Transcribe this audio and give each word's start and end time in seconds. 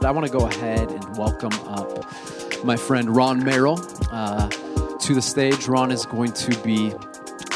But 0.00 0.08
I 0.08 0.12
want 0.12 0.26
to 0.26 0.32
go 0.32 0.46
ahead 0.46 0.90
and 0.90 1.18
welcome 1.18 1.52
up 1.68 2.06
my 2.64 2.76
friend 2.76 3.14
Ron 3.14 3.44
Merrill 3.44 3.78
uh, 4.10 4.48
to 4.48 5.14
the 5.14 5.20
stage. 5.20 5.68
Ron 5.68 5.90
is 5.92 6.06
going 6.06 6.32
to 6.32 6.58
be 6.62 6.94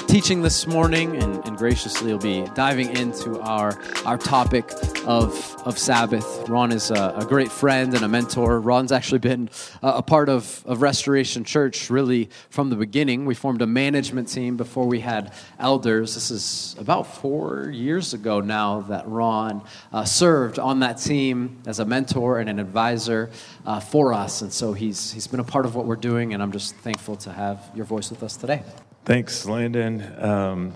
teaching 0.09 0.43
this 0.43 0.67
morning 0.67 1.17
and, 1.17 1.43
and 1.47 1.57
graciously 1.57 2.13
will 2.13 2.19
be 2.19 2.45
diving 2.55 2.95
into 2.99 3.41
our, 3.41 3.79
our 4.05 4.19
topic 4.19 4.69
of, 5.07 5.63
of 5.67 5.79
Sabbath. 5.79 6.49
Ron 6.49 6.73
is 6.73 6.91
a, 6.91 7.15
a 7.19 7.27
great 7.27 7.51
friend 7.51 7.95
and 7.95 8.05
a 8.05 8.09
mentor. 8.09 8.61
Ron's 8.61 8.93
actually 8.93 9.19
been 9.19 9.51
a, 9.83 9.89
a, 9.89 10.03
part 10.03 10.29
of, 10.29 10.63
of 10.67 10.83
Restoration 10.83 11.45
Church 11.45 11.91
really 11.91 12.31
from 12.51 12.71
the 12.71 12.77
beginning. 12.77 13.27
We 13.27 13.35
formed 13.35 13.63
a 13.63 13.67
management 13.67 14.29
team 14.29 14.57
before 14.57 14.87
we 14.87 15.01
had 15.01 15.33
elders. 15.59 16.15
This 16.15 16.31
is 16.31 16.77
about 16.79 17.07
four 17.07 17.71
years 17.71 18.15
ago 18.15 18.41
now 18.41 18.81
that 18.83 19.07
Ron 19.07 19.63
uh, 19.93 20.05
served 20.05 20.59
on 20.59 20.81
that 20.81 20.95
team 20.95 21.63
as 21.67 21.79
a 21.79 21.85
mentor 21.85 22.39
and 22.39 22.49
an 22.49 22.59
advisor 22.59 23.31
uh, 23.67 23.81
for 23.81 24.13
us. 24.15 24.43
And 24.43 24.53
so 24.53 24.73
he's, 24.73 25.13
he's 25.13 25.27
been 25.27 25.41
a 25.41 25.45
part 25.45 25.67
of 25.67 25.75
what 25.75 25.87
we're 25.87 25.97
doing, 25.97 26.35
and 26.35 26.43
I'm 26.43 26.53
just 26.53 26.75
thankful 26.77 27.17
to 27.17 27.33
have 27.33 27.71
your 27.75 27.85
voice 27.85 28.11
with 28.11 28.23
us 28.23 28.37
today. 28.37 28.63
Thanks, 29.05 29.45
Landon. 29.45 30.03
Um, 30.19 30.73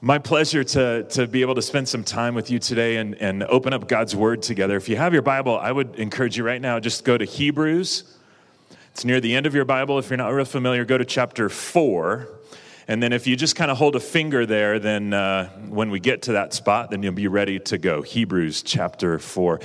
my 0.00 0.18
pleasure 0.18 0.62
to, 0.62 1.02
to 1.04 1.26
be 1.26 1.40
able 1.42 1.56
to 1.56 1.62
spend 1.62 1.88
some 1.88 2.04
time 2.04 2.34
with 2.34 2.50
you 2.50 2.60
today 2.60 2.98
and, 2.98 3.16
and 3.16 3.42
open 3.44 3.72
up 3.72 3.88
God's 3.88 4.14
Word 4.14 4.42
together. 4.42 4.76
If 4.76 4.88
you 4.88 4.96
have 4.96 5.12
your 5.12 5.22
Bible, 5.22 5.58
I 5.58 5.72
would 5.72 5.96
encourage 5.96 6.36
you 6.36 6.44
right 6.44 6.60
now 6.60 6.78
just 6.78 7.04
go 7.04 7.18
to 7.18 7.24
Hebrews. 7.24 8.04
It's 8.92 9.04
near 9.04 9.20
the 9.20 9.34
end 9.34 9.46
of 9.46 9.54
your 9.56 9.64
Bible. 9.64 9.98
If 9.98 10.08
you're 10.08 10.16
not 10.16 10.28
real 10.28 10.44
familiar, 10.44 10.84
go 10.84 10.98
to 10.98 11.04
chapter 11.04 11.48
4. 11.48 12.28
And 12.90 13.02
then 13.02 13.12
if 13.12 13.26
you 13.26 13.36
just 13.36 13.54
kind 13.54 13.70
of 13.70 13.76
hold 13.76 13.96
a 13.96 14.00
finger 14.00 14.46
there, 14.46 14.78
then 14.78 15.12
uh, 15.12 15.50
when 15.68 15.90
we 15.90 16.00
get 16.00 16.22
to 16.22 16.32
that 16.32 16.54
spot, 16.54 16.90
then 16.90 17.02
you'll 17.02 17.12
be 17.12 17.28
ready 17.28 17.58
to 17.60 17.76
go. 17.76 18.00
Hebrews 18.00 18.62
chapter 18.62 19.18
4. 19.18 19.60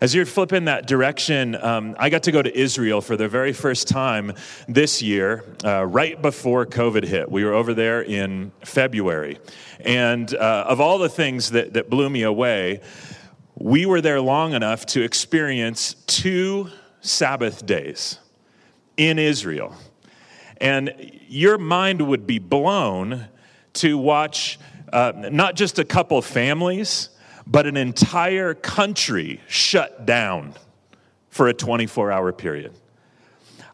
As 0.00 0.12
you're 0.12 0.26
flipping 0.26 0.64
that 0.64 0.88
direction, 0.88 1.54
um, 1.54 1.94
I 2.00 2.10
got 2.10 2.24
to 2.24 2.32
go 2.32 2.42
to 2.42 2.58
Israel 2.58 3.00
for 3.00 3.16
the 3.16 3.28
very 3.28 3.52
first 3.52 3.86
time 3.86 4.32
this 4.66 5.00
year, 5.00 5.44
uh, 5.64 5.86
right 5.86 6.20
before 6.20 6.66
COVID 6.66 7.04
hit. 7.04 7.30
We 7.30 7.44
were 7.44 7.52
over 7.52 7.74
there 7.74 8.02
in 8.02 8.50
February. 8.64 9.38
And 9.78 10.34
uh, 10.34 10.64
of 10.66 10.80
all 10.80 10.98
the 10.98 11.08
things 11.08 11.50
that, 11.50 11.74
that 11.74 11.88
blew 11.88 12.10
me 12.10 12.22
away, 12.22 12.80
we 13.54 13.86
were 13.86 14.00
there 14.00 14.20
long 14.20 14.52
enough 14.52 14.84
to 14.86 15.02
experience 15.02 15.94
two 16.08 16.70
Sabbath 17.02 17.64
days 17.64 18.18
in 18.96 19.20
Israel. 19.20 19.76
And 20.64 21.20
your 21.28 21.58
mind 21.58 22.00
would 22.00 22.26
be 22.26 22.38
blown 22.38 23.26
to 23.74 23.98
watch 23.98 24.58
uh, 24.90 25.12
not 25.30 25.56
just 25.56 25.78
a 25.78 25.84
couple 25.84 26.22
families, 26.22 27.10
but 27.46 27.66
an 27.66 27.76
entire 27.76 28.54
country 28.54 29.42
shut 29.46 30.06
down 30.06 30.54
for 31.28 31.48
a 31.48 31.52
24 31.52 32.10
hour 32.10 32.32
period. 32.32 32.72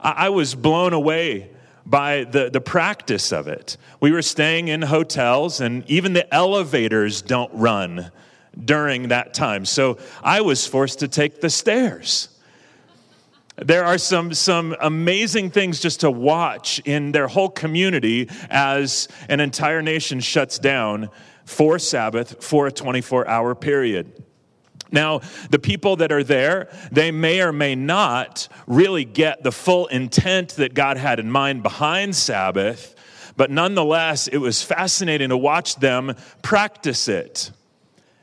I 0.01 0.31
was 0.31 0.57
blown 0.57 0.93
away 0.93 1.51
by 1.87 2.25
the, 2.25 2.51
the 2.51 2.61
practice 2.61 3.33
of 3.33 3.47
it. 3.47 3.77
We 4.01 4.11
were 4.11 4.23
staying 4.23 4.67
in 4.67 4.83
hotels, 4.83 5.61
and 5.61 5.89
even 5.89 6.13
the 6.13 6.33
elevators 6.35 7.23
don't 7.23 7.53
run 7.55 8.11
during 8.65 9.09
that 9.09 9.33
time. 9.33 9.65
So 9.65 9.99
I 10.25 10.41
was 10.41 10.67
forced 10.67 10.99
to 11.01 11.09
take 11.09 11.41
the 11.41 11.51
stairs. 11.51 12.31
There 13.61 13.85
are 13.85 13.99
some, 13.99 14.33
some 14.33 14.75
amazing 14.81 15.51
things 15.51 15.81
just 15.81 16.01
to 16.01 16.11
watch 16.11 16.81
in 16.87 17.13
their 17.13 17.29
whole 17.29 17.51
community 17.51 18.31
as 18.49 19.07
an 19.29 19.41
entire 19.41 19.83
nation 19.83 20.21
shuts 20.21 20.59
down 20.59 21.11
for 21.45 21.79
Sabbath 21.79 22.43
for 22.43 22.67
a 22.67 22.73
24 22.73 23.29
hour 23.29 23.55
period. 23.55 24.25
Now, 24.93 25.21
the 25.51 25.59
people 25.59 25.97
that 25.97 26.11
are 26.11 26.25
there, 26.25 26.69
they 26.91 27.11
may 27.11 27.43
or 27.43 27.53
may 27.53 27.75
not 27.75 28.49
really 28.67 29.05
get 29.05 29.43
the 29.43 29.53
full 29.53 29.87
intent 29.89 30.51
that 30.57 30.73
God 30.73 30.97
had 30.97 31.21
in 31.21 31.31
mind 31.31 31.63
behind 31.63 32.17
Sabbath, 32.17 32.95
but 33.37 33.51
nonetheless, 33.51 34.27
it 34.27 34.39
was 34.39 34.63
fascinating 34.63 35.29
to 35.29 35.37
watch 35.37 35.77
them 35.77 36.15
practice 36.43 37.09
it 37.09 37.51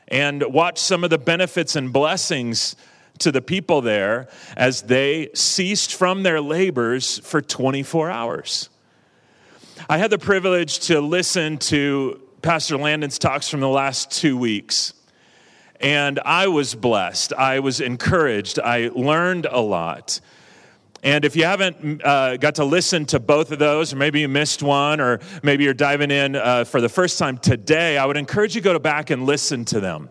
and 0.07 0.43
watch 0.51 0.79
some 0.79 1.03
of 1.03 1.09
the 1.09 1.17
benefits 1.17 1.75
and 1.75 1.93
blessings 1.93 2.75
to 3.19 3.31
the 3.31 3.41
people 3.41 3.81
there 3.81 4.27
as 4.55 4.83
they 4.83 5.29
ceased 5.33 5.93
from 5.93 6.23
their 6.23 6.41
labors 6.41 7.19
for 7.19 7.41
24 7.41 8.09
hours. 8.09 8.69
I 9.89 9.97
had 9.97 10.09
the 10.09 10.19
privilege 10.19 10.79
to 10.87 10.99
listen 10.99 11.57
to 11.59 12.21
Pastor 12.41 12.77
Landon's 12.77 13.19
talks 13.19 13.49
from 13.49 13.59
the 13.59 13.69
last 13.69 14.11
two 14.11 14.37
weeks. 14.37 14.93
And 15.79 16.19
I 16.19 16.47
was 16.47 16.75
blessed. 16.75 17.33
I 17.33 17.59
was 17.59 17.81
encouraged. 17.81 18.59
I 18.59 18.89
learned 18.93 19.45
a 19.45 19.61
lot. 19.61 20.19
And 21.03 21.23
if 21.23 21.35
you 21.35 21.43
haven't 21.45 22.03
uh, 22.03 22.37
got 22.37 22.55
to 22.55 22.65
listen 22.65 23.05
to 23.07 23.19
both 23.19 23.51
of 23.51 23.59
those, 23.59 23.93
or 23.93 23.97
maybe 23.97 24.21
you 24.21 24.27
missed 24.27 24.63
one, 24.63 24.99
or 24.99 25.19
maybe 25.43 25.63
you're 25.63 25.73
diving 25.73 26.09
in 26.09 26.35
uh, 26.35 26.63
for 26.63 26.81
the 26.81 26.89
first 26.89 27.19
time 27.19 27.37
today, 27.37 27.97
I 27.97 28.05
would 28.05 28.17
encourage 28.17 28.55
you 28.55 28.61
to 28.61 28.65
go 28.73 28.79
back 28.79 29.09
and 29.09 29.25
listen 29.25 29.63
to 29.65 29.79
them. 29.79 30.09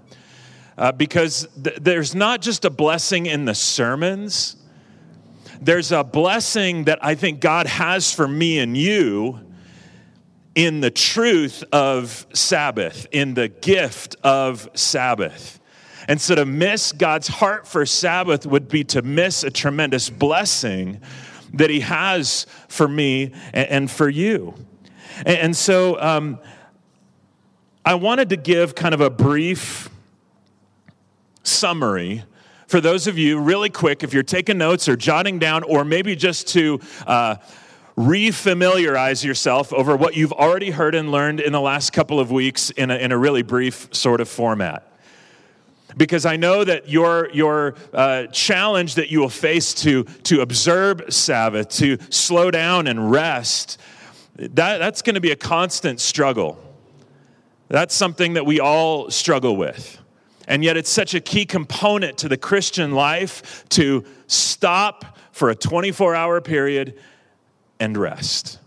Uh, 0.79 0.93
because 0.93 1.49
th- 1.63 1.77
there's 1.81 2.15
not 2.15 2.43
just 2.43 2.65
a 2.65 2.71
blessing 2.71 3.27
in 3.27 3.45
the 3.45 3.55
sermons, 3.55 4.57
there's 5.61 5.91
a 5.93 6.05
blessing 6.05 6.85
that 6.85 6.99
I 7.03 7.15
think 7.15 7.41
God 7.41 7.67
has 7.67 8.13
for 8.13 8.29
me 8.29 8.59
and 8.59 8.77
you 8.77 9.41
in 10.55 10.81
the 10.81 10.91
truth 10.91 11.65
of 11.73 12.27
Sabbath, 12.33 13.07
in 13.13 13.35
the 13.35 13.49
gift 13.49 14.17
of 14.23 14.69
Sabbath. 14.75 15.61
And 16.09 16.21
so 16.21 16.35
to 16.35 16.47
miss 16.47 16.93
God's 16.93 17.29
heart 17.29 17.67
for 17.67 17.85
Sabbath 17.85 18.47
would 18.47 18.69
be 18.69 18.85
to 18.85 19.03
miss 19.03 19.45
a 19.45 19.51
tremendous 19.51 20.09
blessing 20.09 21.01
that 21.55 21.69
He 21.71 21.81
has 21.81 22.47
for 22.69 22.87
me 22.87 23.33
and 23.53 23.91
for 23.91 24.09
you. 24.09 24.55
And 25.25 25.57
so 25.57 26.01
um, 26.01 26.39
I 27.85 27.95
wanted 27.95 28.29
to 28.31 28.37
give 28.37 28.75
kind 28.75 28.95
of 28.95 29.01
a 29.01 29.11
brief 29.11 29.91
summary 31.47 32.25
for 32.67 32.81
those 32.81 33.07
of 33.07 33.17
you, 33.17 33.39
really 33.39 33.71
quick, 33.71 34.03
if 34.03 34.13
you're 34.13 34.25
taking 34.25 34.59
notes 34.59 34.89
or 34.89 34.97
jotting 34.97 35.39
down, 35.39 35.63
or 35.63 35.85
maybe 35.85 36.17
just 36.17 36.49
to. 36.49 36.81
Uh, 37.07 37.37
refamiliarize 37.97 39.25
yourself 39.25 39.73
over 39.73 39.97
what 39.97 40.15
you've 40.15 40.35
already 40.35 40.71
heard 40.71 40.95
and 40.95 41.11
learned 41.11 41.41
in 41.41 41.51
the 41.51 41.61
last 41.63 41.95
couple 41.95 42.21
of 42.21 42.31
weeks 42.31 42.69
in 42.69 42.91
a, 42.91 42.97
in 42.97 43.11
a 43.11 43.17
really 43.17 43.41
brief 43.41 43.89
sort 43.91 44.21
of 44.21 44.29
format 44.29 44.87
because 45.97 46.27
I 46.27 46.37
know 46.37 46.63
that 46.63 46.89
your, 46.89 47.31
your 47.33 47.75
uh, 47.93 48.27
challenge 48.27 48.97
that 48.97 49.11
you 49.11 49.21
will 49.21 49.29
face 49.29 49.73
to, 49.75 50.05
to 50.25 50.43
observe 50.43 51.03
Sabbath, 51.09 51.71
to 51.79 51.99
slow 52.11 52.51
down 52.51 52.87
and 52.87 53.11
rest, 53.11 53.81
that, 54.37 54.79
that's 54.79 55.03
going 55.03 55.15
to 55.15 55.21
be 55.21 55.31
a 55.31 55.37
constant 55.37 56.01
struggle. 56.01 56.63
That's 57.69 57.95
something 57.95 58.35
that 58.35 58.45
we 58.45 58.61
all 58.61 59.11
struggle 59.11 59.57
with. 59.57 59.99
And 60.47 60.63
yet, 60.63 60.77
it's 60.77 60.91
such 60.91 61.15
a 61.15 61.21
key 61.21 61.45
component 61.45 62.19
to 62.19 62.29
the 62.29 62.37
Christian 62.37 62.93
life 62.93 63.65
to 63.71 64.05
stop 64.27 65.19
for 65.33 65.51
a 65.51 65.55
24 65.55 66.15
hour 66.15 66.41
period 66.41 66.99
and 67.79 67.97
rest. 67.97 68.59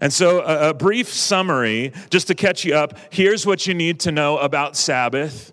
And 0.00 0.12
so, 0.12 0.40
a, 0.40 0.70
a, 0.70 0.74
brief 0.74 1.08
summary, 1.08 1.92
just 2.08 2.28
to 2.28 2.34
catch 2.34 2.64
you 2.64 2.74
up 2.74 2.98
here's 3.10 3.46
what 3.46 3.66
you 3.66 3.74
need 3.74 4.00
to 4.00 4.12
know 4.12 4.38
about 4.38 4.76
Sabbath. 4.76 5.52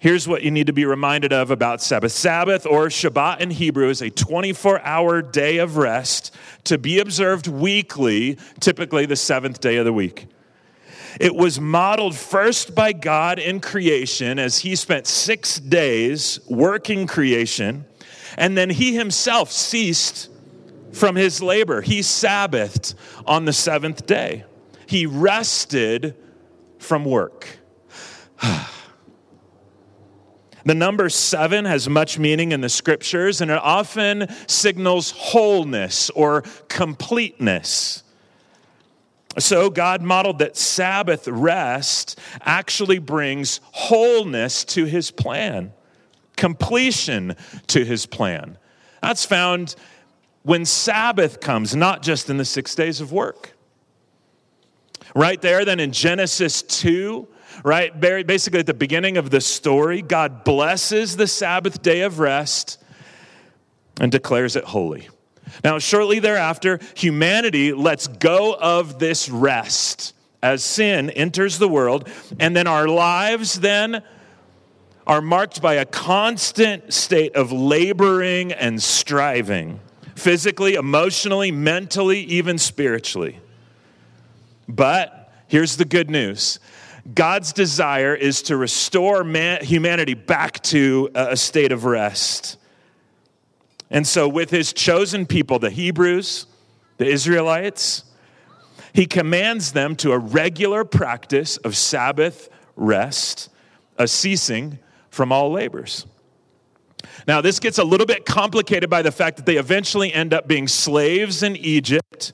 Here's 0.00 0.26
what 0.26 0.42
you 0.42 0.50
need 0.50 0.66
to 0.66 0.72
be 0.72 0.86
reminded 0.86 1.32
of 1.32 1.50
about 1.50 1.82
Sabbath. 1.82 2.12
Sabbath, 2.12 2.64
or 2.64 2.86
Shabbat 2.86 3.40
in 3.40 3.50
Hebrew, 3.50 3.90
is 3.90 4.00
a 4.00 4.08
24 4.08 4.80
hour 4.80 5.20
day 5.20 5.58
of 5.58 5.76
rest 5.76 6.34
to 6.64 6.78
be 6.78 6.98
observed 6.98 7.46
weekly, 7.46 8.38
typically 8.60 9.04
the 9.04 9.14
seventh 9.14 9.60
day 9.60 9.76
of 9.76 9.84
the 9.84 9.92
week. 9.92 10.26
It 11.18 11.34
was 11.34 11.58
modeled 11.60 12.14
first 12.14 12.74
by 12.74 12.92
God 12.92 13.38
in 13.38 13.60
creation 13.60 14.38
as 14.38 14.58
he 14.58 14.76
spent 14.76 15.06
six 15.06 15.58
days 15.58 16.40
working 16.48 17.06
creation, 17.06 17.86
and 18.36 18.56
then 18.56 18.70
he 18.70 18.94
himself 18.94 19.50
ceased 19.50 20.28
from 20.92 21.16
his 21.16 21.42
labor. 21.42 21.80
He 21.80 22.00
Sabbathed 22.00 22.94
on 23.26 23.44
the 23.44 23.52
seventh 23.52 24.06
day, 24.06 24.44
he 24.86 25.06
rested 25.06 26.14
from 26.78 27.04
work. 27.04 27.46
The 30.64 30.74
number 30.74 31.08
seven 31.08 31.64
has 31.64 31.88
much 31.88 32.18
meaning 32.18 32.52
in 32.52 32.60
the 32.60 32.68
scriptures, 32.68 33.40
and 33.40 33.50
it 33.50 33.58
often 33.62 34.28
signals 34.46 35.10
wholeness 35.10 36.10
or 36.10 36.42
completeness. 36.68 38.02
So, 39.38 39.70
God 39.70 40.02
modeled 40.02 40.40
that 40.40 40.56
Sabbath 40.56 41.28
rest 41.28 42.18
actually 42.40 42.98
brings 42.98 43.60
wholeness 43.72 44.64
to 44.66 44.86
his 44.86 45.10
plan, 45.10 45.72
completion 46.36 47.36
to 47.68 47.84
his 47.84 48.06
plan. 48.06 48.58
That's 49.02 49.24
found 49.24 49.76
when 50.42 50.64
Sabbath 50.64 51.40
comes, 51.40 51.76
not 51.76 52.02
just 52.02 52.28
in 52.28 52.38
the 52.38 52.44
six 52.44 52.74
days 52.74 53.00
of 53.00 53.12
work. 53.12 53.52
Right 55.14 55.40
there, 55.40 55.64
then 55.64 55.80
in 55.80 55.92
Genesis 55.92 56.62
2, 56.62 57.28
right, 57.64 57.98
basically 58.00 58.60
at 58.60 58.66
the 58.66 58.74
beginning 58.74 59.16
of 59.16 59.30
the 59.30 59.40
story, 59.40 60.02
God 60.02 60.44
blesses 60.44 61.16
the 61.16 61.26
Sabbath 61.26 61.82
day 61.82 62.02
of 62.02 62.18
rest 62.18 62.82
and 64.00 64.10
declares 64.10 64.56
it 64.56 64.64
holy. 64.64 65.08
Now, 65.64 65.78
shortly 65.78 66.18
thereafter, 66.18 66.80
humanity 66.94 67.72
lets 67.72 68.08
go 68.08 68.54
of 68.54 68.98
this 68.98 69.28
rest 69.28 70.14
as 70.42 70.64
sin 70.64 71.10
enters 71.10 71.58
the 71.58 71.68
world, 71.68 72.08
and 72.38 72.56
then 72.56 72.66
our 72.66 72.88
lives 72.88 73.60
then 73.60 74.02
are 75.06 75.20
marked 75.20 75.60
by 75.60 75.74
a 75.74 75.84
constant 75.84 76.92
state 76.92 77.34
of 77.34 77.52
laboring 77.52 78.52
and 78.52 78.82
striving, 78.82 79.80
physically, 80.14 80.74
emotionally, 80.74 81.50
mentally, 81.50 82.20
even 82.20 82.58
spiritually. 82.58 83.38
But 84.68 85.32
here's 85.48 85.76
the 85.76 85.84
good 85.84 86.10
news 86.10 86.60
God's 87.12 87.52
desire 87.52 88.14
is 88.14 88.42
to 88.42 88.56
restore 88.56 89.24
man, 89.24 89.64
humanity 89.64 90.14
back 90.14 90.62
to 90.64 91.10
a 91.14 91.36
state 91.36 91.72
of 91.72 91.84
rest. 91.84 92.56
And 93.90 94.06
so, 94.06 94.28
with 94.28 94.50
his 94.50 94.72
chosen 94.72 95.26
people, 95.26 95.58
the 95.58 95.70
Hebrews, 95.70 96.46
the 96.98 97.06
Israelites, 97.06 98.04
he 98.92 99.06
commands 99.06 99.72
them 99.72 99.96
to 99.96 100.12
a 100.12 100.18
regular 100.18 100.84
practice 100.84 101.56
of 101.58 101.76
Sabbath 101.76 102.48
rest, 102.76 103.48
a 103.98 104.06
ceasing 104.06 104.78
from 105.10 105.32
all 105.32 105.50
labors. 105.50 106.06
Now, 107.26 107.40
this 107.40 107.58
gets 107.58 107.78
a 107.78 107.84
little 107.84 108.06
bit 108.06 108.24
complicated 108.24 108.90
by 108.90 109.02
the 109.02 109.12
fact 109.12 109.36
that 109.38 109.46
they 109.46 109.56
eventually 109.56 110.12
end 110.12 110.32
up 110.34 110.46
being 110.46 110.68
slaves 110.68 111.42
in 111.42 111.56
Egypt. 111.56 112.32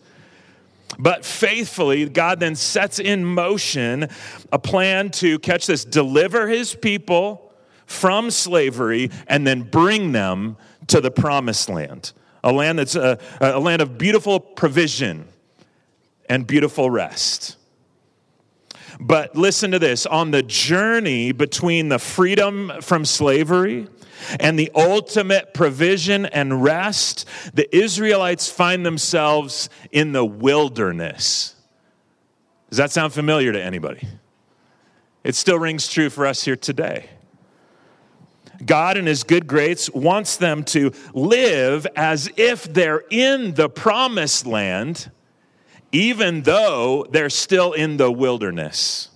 But 0.99 1.25
faithfully, 1.25 2.09
God 2.09 2.41
then 2.41 2.55
sets 2.55 2.99
in 2.99 3.25
motion 3.25 4.09
a 4.53 4.59
plan 4.59 5.11
to 5.13 5.39
catch 5.39 5.67
this, 5.67 5.85
deliver 5.85 6.49
his 6.49 6.75
people 6.75 7.53
from 7.87 8.31
slavery, 8.31 9.11
and 9.27 9.47
then 9.47 9.63
bring 9.63 10.13
them 10.13 10.57
to 10.89 11.01
the 11.01 11.11
promised 11.11 11.69
land, 11.69 12.13
a 12.45 12.53
land 12.53 12.79
that's 12.79 12.95
a, 12.95 13.19
a 13.41 13.59
land 13.59 13.83
of 13.83 13.99
beautiful 13.99 14.41
provision 14.41 15.29
and 16.29 16.47
beautiful 16.47 16.91
rest. 16.91 17.57
But 18.99 19.37
listen 19.37 19.73
to 19.73 19.79
this 19.79 20.07
on 20.07 20.31
the 20.31 20.43
journey 20.43 21.33
between 21.33 21.89
the 21.89 21.99
freedom 21.99 22.73
from 22.81 23.05
slavery 23.05 23.89
and 24.41 24.59
the 24.59 24.71
ultimate 24.75 25.53
provision 25.53 26.27
and 26.27 26.63
rest, 26.63 27.27
the 27.53 27.75
Israelites 27.77 28.51
find 28.51 28.87
themselves 28.87 29.69
in 29.93 30.13
the 30.13 30.25
wilderness. 30.25 31.55
Does 32.71 32.79
that 32.79 32.91
sound 32.91 33.13
familiar 33.13 33.53
to 33.53 33.63
anybody? 33.63 34.09
It 35.23 35.35
still 35.35 35.59
rings 35.59 35.89
true 35.89 36.09
for 36.09 36.27
us 36.27 36.45
here 36.45 36.57
today. 36.57 37.11
God, 38.65 38.97
in 38.97 39.07
His 39.07 39.23
good 39.23 39.47
grace, 39.47 39.91
wants 39.91 40.37
them 40.37 40.65
to 40.65 40.93
live 41.13 41.87
as 41.97 42.31
if 42.37 42.65
they're 42.65 43.05
in 43.11 43.55
the 43.55 43.69
promised 43.69 44.47
land, 44.47 45.11
even 45.93 46.43
though 46.43 47.07
they're 47.11 47.31
still 47.31 47.73
in 47.73 47.97
the 47.97 48.11
wilderness. 48.11 49.11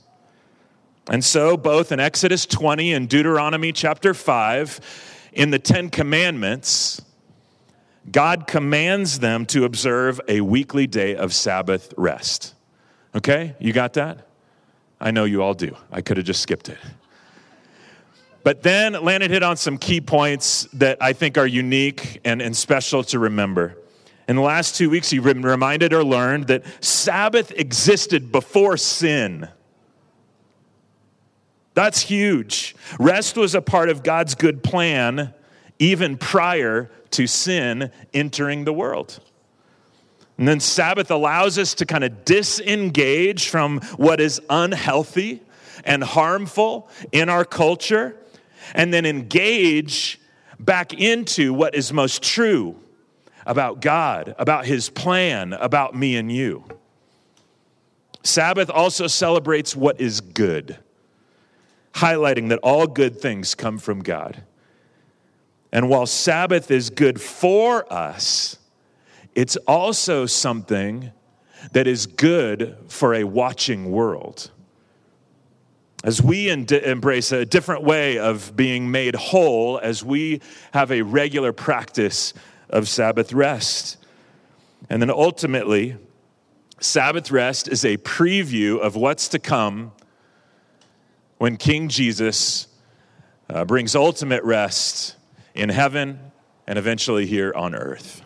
And 1.08 1.24
so, 1.24 1.56
both 1.56 1.90
in 1.92 2.00
Exodus 2.00 2.46
20 2.46 2.92
and 2.92 3.08
Deuteronomy 3.08 3.72
chapter 3.72 4.14
5, 4.14 4.80
in 5.32 5.50
the 5.50 5.58
Ten 5.58 5.90
Commandments, 5.90 7.02
God 8.10 8.46
commands 8.46 9.18
them 9.18 9.46
to 9.46 9.64
observe 9.64 10.20
a 10.28 10.40
weekly 10.40 10.86
day 10.86 11.16
of 11.16 11.34
Sabbath 11.34 11.92
rest. 11.96 12.54
Okay, 13.14 13.54
you 13.58 13.72
got 13.72 13.94
that? 13.94 14.26
I 15.00 15.10
know 15.10 15.24
you 15.24 15.42
all 15.42 15.54
do. 15.54 15.76
I 15.90 16.00
could 16.00 16.16
have 16.16 16.26
just 16.26 16.42
skipped 16.42 16.68
it. 16.68 16.78
But 18.42 18.62
then 18.62 18.92
Landon 18.92 19.30
hit 19.30 19.42
on 19.42 19.56
some 19.56 19.76
key 19.76 20.00
points 20.00 20.66
that 20.72 20.98
I 21.00 21.12
think 21.12 21.36
are 21.36 21.46
unique 21.46 22.20
and, 22.24 22.40
and 22.40 22.56
special 22.56 23.04
to 23.04 23.18
remember. 23.18 23.76
In 24.28 24.36
the 24.36 24.42
last 24.42 24.76
two 24.76 24.88
weeks, 24.88 25.12
been 25.12 25.42
reminded 25.42 25.92
or 25.92 26.04
learned 26.04 26.46
that 26.46 26.64
Sabbath 26.82 27.50
existed 27.52 28.32
before 28.32 28.76
sin. 28.76 29.48
That's 31.74 32.00
huge. 32.02 32.76
Rest 32.98 33.36
was 33.36 33.54
a 33.54 33.62
part 33.62 33.88
of 33.88 34.02
God's 34.02 34.34
good 34.34 34.62
plan 34.62 35.34
even 35.78 36.16
prior 36.16 36.90
to 37.10 37.26
sin 37.26 37.90
entering 38.14 38.64
the 38.64 38.72
world. 38.72 39.20
And 40.38 40.46
then 40.46 40.60
Sabbath 40.60 41.10
allows 41.10 41.58
us 41.58 41.74
to 41.74 41.86
kind 41.86 42.04
of 42.04 42.24
disengage 42.24 43.48
from 43.48 43.80
what 43.96 44.20
is 44.20 44.40
unhealthy 44.48 45.42
and 45.84 46.02
harmful 46.02 46.88
in 47.12 47.28
our 47.28 47.44
culture 47.44 48.16
and 48.74 48.92
then 48.92 49.06
engage 49.06 50.20
back 50.58 50.92
into 50.92 51.52
what 51.52 51.74
is 51.74 51.92
most 51.92 52.22
true 52.22 52.76
about 53.46 53.80
God, 53.80 54.34
about 54.38 54.66
His 54.66 54.90
plan, 54.90 55.52
about 55.54 55.94
me 55.94 56.16
and 56.16 56.30
you. 56.30 56.64
Sabbath 58.22 58.70
also 58.70 59.06
celebrates 59.06 59.74
what 59.74 60.00
is 60.00 60.20
good, 60.20 60.78
highlighting 61.94 62.50
that 62.50 62.58
all 62.62 62.86
good 62.86 63.20
things 63.20 63.54
come 63.54 63.78
from 63.78 64.02
God. 64.02 64.42
And 65.72 65.88
while 65.88 66.06
Sabbath 66.06 66.70
is 66.70 66.90
good 66.90 67.20
for 67.20 67.90
us, 67.92 68.58
it's 69.34 69.56
also 69.56 70.26
something 70.26 71.12
that 71.72 71.86
is 71.86 72.06
good 72.06 72.76
for 72.88 73.14
a 73.14 73.24
watching 73.24 73.90
world. 73.90 74.50
As 76.02 76.22
we 76.22 76.48
embrace 76.48 77.30
a 77.30 77.44
different 77.44 77.82
way 77.82 78.18
of 78.18 78.56
being 78.56 78.90
made 78.90 79.14
whole, 79.14 79.78
as 79.78 80.02
we 80.02 80.40
have 80.72 80.90
a 80.90 81.02
regular 81.02 81.52
practice 81.52 82.32
of 82.70 82.88
Sabbath 82.88 83.32
rest. 83.34 83.98
And 84.88 85.02
then 85.02 85.10
ultimately, 85.10 85.96
Sabbath 86.80 87.30
rest 87.30 87.68
is 87.68 87.84
a 87.84 87.98
preview 87.98 88.80
of 88.80 88.96
what's 88.96 89.28
to 89.28 89.38
come 89.38 89.92
when 91.36 91.58
King 91.58 91.88
Jesus 91.88 92.68
uh, 93.50 93.66
brings 93.66 93.94
ultimate 93.94 94.42
rest 94.42 95.16
in 95.54 95.68
heaven 95.68 96.18
and 96.66 96.78
eventually 96.78 97.26
here 97.26 97.52
on 97.54 97.74
earth. 97.74 98.22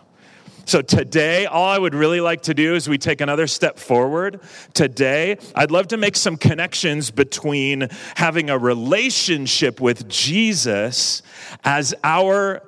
So, 0.67 0.81
today, 0.81 1.45
all 1.45 1.67
I 1.67 1.77
would 1.77 1.93
really 1.93 2.19
like 2.19 2.41
to 2.43 2.55
do 2.55 2.73
is 2.73 2.89
we 2.89 2.97
take 2.97 3.21
another 3.21 3.45
step 3.45 3.77
forward. 3.77 4.41
Today, 4.73 5.37
I'd 5.53 5.69
love 5.69 5.89
to 5.89 5.97
make 5.97 6.15
some 6.15 6.37
connections 6.37 7.11
between 7.11 7.87
having 8.15 8.49
a 8.49 8.57
relationship 8.57 9.79
with 9.79 10.09
Jesus 10.09 11.21
as 11.63 11.93
our 12.03 12.63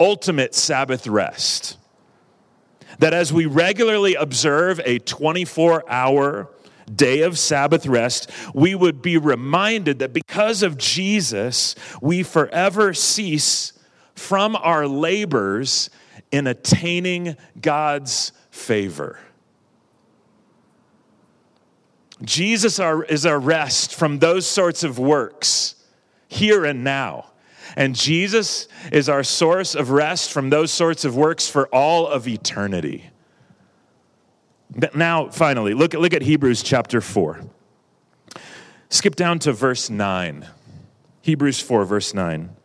ultimate 0.00 0.54
Sabbath 0.54 1.06
rest. 1.06 1.76
That 3.00 3.12
as 3.12 3.34
we 3.34 3.44
regularly 3.44 4.14
observe 4.14 4.80
a 4.86 4.98
24 4.98 5.84
hour 5.90 6.48
day 6.94 7.20
of 7.20 7.38
Sabbath 7.38 7.86
rest, 7.86 8.30
we 8.54 8.74
would 8.74 9.02
be 9.02 9.18
reminded 9.18 9.98
that 9.98 10.14
because 10.14 10.62
of 10.62 10.78
Jesus, 10.78 11.74
we 12.00 12.22
forever 12.22 12.94
cease 12.94 13.74
from 14.14 14.56
our 14.56 14.88
labors 14.88 15.90
in 16.30 16.46
attaining 16.46 17.36
God's 17.60 18.32
favor. 18.50 19.18
Jesus 22.22 22.80
is 23.08 23.26
our 23.26 23.38
rest 23.38 23.94
from 23.94 24.18
those 24.18 24.46
sorts 24.46 24.82
of 24.82 24.98
works 24.98 25.74
here 26.28 26.64
and 26.64 26.82
now. 26.82 27.30
And 27.76 27.94
Jesus 27.94 28.68
is 28.90 29.08
our 29.08 29.22
source 29.22 29.74
of 29.74 29.90
rest 29.90 30.32
from 30.32 30.48
those 30.48 30.70
sorts 30.70 31.04
of 31.04 31.14
works 31.14 31.48
for 31.48 31.66
all 31.68 32.06
of 32.06 32.26
eternity. 32.26 33.10
Now, 34.94 35.28
finally, 35.28 35.74
look 35.74 35.92
look 35.92 36.14
at 36.14 36.22
Hebrews 36.22 36.62
chapter 36.62 37.00
4. 37.00 37.40
Skip 38.88 39.14
down 39.14 39.38
to 39.40 39.52
verse 39.52 39.90
9. 39.90 40.48
Hebrews 41.22 41.60
4, 41.60 41.84
verse 41.84 42.14
9. 42.14 42.55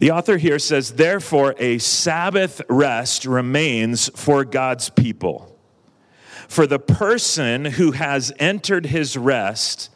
The 0.00 0.12
author 0.12 0.38
here 0.38 0.58
says, 0.58 0.94
Therefore, 0.94 1.54
a 1.58 1.76
Sabbath 1.76 2.62
rest 2.70 3.26
remains 3.26 4.08
for 4.18 4.46
God's 4.46 4.88
people. 4.88 5.58
For 6.48 6.66
the 6.66 6.78
person 6.78 7.66
who 7.66 7.92
has 7.92 8.32
entered 8.38 8.86
his 8.86 9.18
rest 9.18 9.90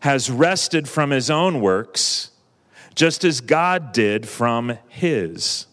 has 0.00 0.30
rested 0.30 0.88
from 0.88 1.10
his 1.10 1.30
own 1.30 1.60
works, 1.60 2.32
just 2.96 3.24
as 3.24 3.40
God 3.40 3.92
did 3.92 4.26
from 4.26 4.76
his. 4.88 5.66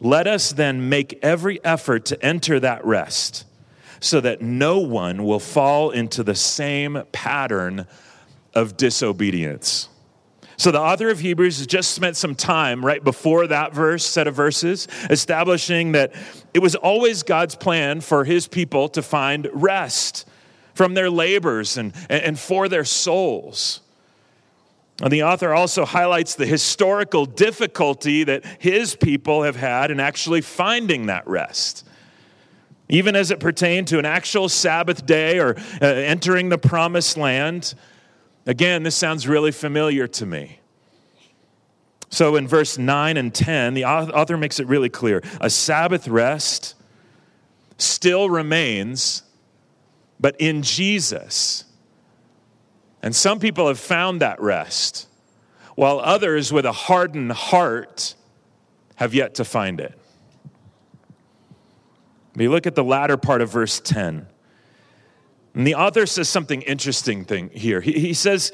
Let 0.00 0.28
us 0.28 0.52
then 0.52 0.88
make 0.88 1.18
every 1.22 1.62
effort 1.64 2.04
to 2.06 2.24
enter 2.24 2.60
that 2.60 2.84
rest, 2.84 3.44
so 3.98 4.20
that 4.20 4.40
no 4.40 4.78
one 4.78 5.24
will 5.24 5.40
fall 5.40 5.90
into 5.90 6.22
the 6.22 6.36
same 6.36 7.02
pattern 7.10 7.88
of 8.54 8.76
disobedience. 8.76 9.89
So, 10.60 10.70
the 10.70 10.78
author 10.78 11.08
of 11.08 11.20
Hebrews 11.20 11.56
has 11.56 11.66
just 11.66 11.92
spent 11.92 12.18
some 12.18 12.34
time 12.34 12.84
right 12.84 13.02
before 13.02 13.46
that 13.46 13.72
verse, 13.72 14.04
set 14.04 14.26
of 14.26 14.34
verses, 14.34 14.88
establishing 15.08 15.92
that 15.92 16.12
it 16.52 16.58
was 16.58 16.74
always 16.74 17.22
God's 17.22 17.54
plan 17.54 18.02
for 18.02 18.24
his 18.24 18.46
people 18.46 18.90
to 18.90 19.00
find 19.00 19.48
rest 19.54 20.28
from 20.74 20.92
their 20.92 21.08
labors 21.08 21.78
and, 21.78 21.94
and 22.10 22.38
for 22.38 22.68
their 22.68 22.84
souls. 22.84 23.80
And 25.00 25.10
the 25.10 25.22
author 25.22 25.54
also 25.54 25.86
highlights 25.86 26.34
the 26.34 26.44
historical 26.44 27.24
difficulty 27.24 28.24
that 28.24 28.44
his 28.58 28.94
people 28.94 29.44
have 29.44 29.56
had 29.56 29.90
in 29.90 29.98
actually 29.98 30.42
finding 30.42 31.06
that 31.06 31.26
rest. 31.26 31.88
Even 32.90 33.16
as 33.16 33.30
it 33.30 33.40
pertained 33.40 33.88
to 33.88 33.98
an 33.98 34.04
actual 34.04 34.50
Sabbath 34.50 35.06
day 35.06 35.38
or 35.38 35.56
uh, 35.80 35.86
entering 35.86 36.50
the 36.50 36.58
promised 36.58 37.16
land. 37.16 37.74
Again, 38.50 38.82
this 38.82 38.96
sounds 38.96 39.28
really 39.28 39.52
familiar 39.52 40.08
to 40.08 40.26
me. 40.26 40.58
So 42.08 42.34
in 42.34 42.48
verse 42.48 42.78
9 42.78 43.16
and 43.16 43.32
10, 43.32 43.74
the 43.74 43.84
author 43.84 44.36
makes 44.36 44.58
it 44.58 44.66
really 44.66 44.88
clear 44.88 45.22
a 45.40 45.48
Sabbath 45.48 46.08
rest 46.08 46.74
still 47.78 48.28
remains, 48.28 49.22
but 50.18 50.34
in 50.40 50.62
Jesus. 50.62 51.64
And 53.04 53.14
some 53.14 53.38
people 53.38 53.68
have 53.68 53.78
found 53.78 54.20
that 54.20 54.40
rest, 54.40 55.06
while 55.76 56.00
others 56.00 56.52
with 56.52 56.66
a 56.66 56.72
hardened 56.72 57.30
heart 57.30 58.16
have 58.96 59.14
yet 59.14 59.36
to 59.36 59.44
find 59.44 59.80
it. 59.80 59.96
We 62.34 62.48
look 62.48 62.66
at 62.66 62.74
the 62.74 62.82
latter 62.82 63.16
part 63.16 63.42
of 63.42 63.52
verse 63.52 63.78
10. 63.78 64.26
And 65.54 65.66
the 65.66 65.74
author 65.74 66.06
says 66.06 66.28
something 66.28 66.62
interesting 66.62 67.24
thing 67.24 67.50
here. 67.50 67.80
He, 67.80 67.92
he 67.92 68.14
says, 68.14 68.52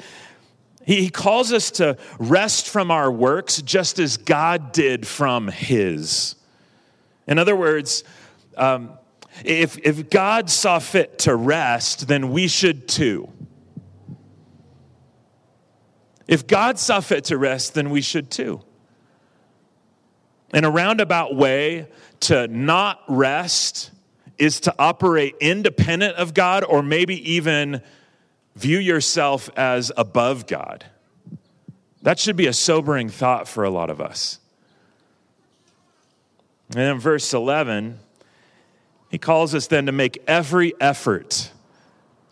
he 0.85 1.09
calls 1.09 1.51
us 1.51 1.71
to 1.71 1.97
rest 2.17 2.69
from 2.69 2.91
our 2.91 3.11
works 3.11 3.61
just 3.61 3.99
as 3.99 4.17
God 4.17 4.71
did 4.71 5.05
from 5.05 5.47
his. 5.47 6.35
In 7.27 7.37
other 7.37 7.55
words, 7.55 8.03
um, 8.55 8.97
if, 9.43 9.77
if 9.79 10.09
God 10.09 10.49
saw 10.49 10.79
fit 10.79 11.19
to 11.19 11.35
rest, 11.35 12.07
then 12.07 12.31
we 12.31 12.47
should 12.47 12.87
too. 12.87 13.31
If 16.27 16.47
God 16.47 16.79
saw 16.79 16.99
fit 16.99 17.25
to 17.25 17.37
rest, 17.37 17.73
then 17.73 17.89
we 17.89 18.01
should 18.01 18.31
too. 18.31 18.61
In 20.53 20.63
a 20.63 20.71
roundabout 20.71 21.35
way, 21.35 21.87
to 22.21 22.47
not 22.47 23.01
rest 23.07 23.91
is 24.37 24.59
to 24.61 24.75
operate 24.77 25.35
independent 25.39 26.15
of 26.15 26.33
God 26.33 26.63
or 26.63 26.81
maybe 26.81 27.33
even 27.33 27.81
view 28.55 28.79
yourself 28.79 29.49
as 29.55 29.91
above 29.97 30.47
God. 30.47 30.85
That 32.01 32.19
should 32.19 32.35
be 32.35 32.47
a 32.47 32.53
sobering 32.53 33.09
thought 33.09 33.47
for 33.47 33.63
a 33.63 33.69
lot 33.69 33.89
of 33.89 33.99
us. 34.01 34.39
And 36.71 36.79
in 36.79 36.99
verse 36.99 37.33
11, 37.33 37.99
he 39.09 39.17
calls 39.17 39.55
us 39.55 39.67
then 39.67 39.85
to 39.85 39.91
make 39.91 40.21
every 40.27 40.73
effort 40.79 41.51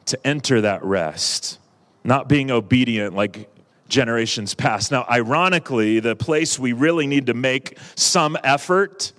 to 0.05 0.27
enter 0.27 0.62
that 0.62 0.83
rest, 0.83 1.59
not 2.03 2.27
being 2.27 2.51
obedient 2.51 3.15
like 3.15 3.50
generations 3.88 4.53
past. 4.53 4.91
Now, 4.91 5.05
ironically, 5.09 6.00
the 6.00 6.15
place 6.15 6.59
we 6.59 6.74
really 6.74 7.07
need 7.07 7.27
to 7.27 7.33
make 7.33 7.77
some 7.95 8.38
effort 8.43 9.13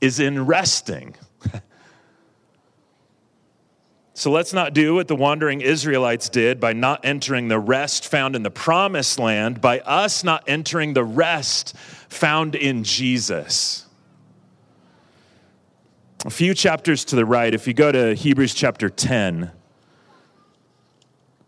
is 0.00 0.20
in 0.20 0.46
resting. 0.46 1.14
so 4.16 4.30
let's 4.30 4.54
not 4.54 4.72
do 4.72 4.94
what 4.94 5.08
the 5.08 5.14
wandering 5.14 5.60
Israelites 5.60 6.30
did 6.30 6.58
by 6.58 6.72
not 6.72 7.04
entering 7.04 7.48
the 7.48 7.58
rest 7.58 8.08
found 8.08 8.34
in 8.34 8.42
the 8.42 8.50
promised 8.50 9.18
land, 9.18 9.60
by 9.60 9.80
us 9.80 10.24
not 10.24 10.42
entering 10.46 10.94
the 10.94 11.04
rest 11.04 11.76
found 12.08 12.54
in 12.54 12.82
Jesus. 12.82 13.84
A 16.24 16.30
few 16.30 16.54
chapters 16.54 17.04
to 17.04 17.16
the 17.16 17.26
right, 17.26 17.52
if 17.52 17.66
you 17.66 17.74
go 17.74 17.92
to 17.92 18.14
Hebrews 18.14 18.54
chapter 18.54 18.88
10, 18.88 19.50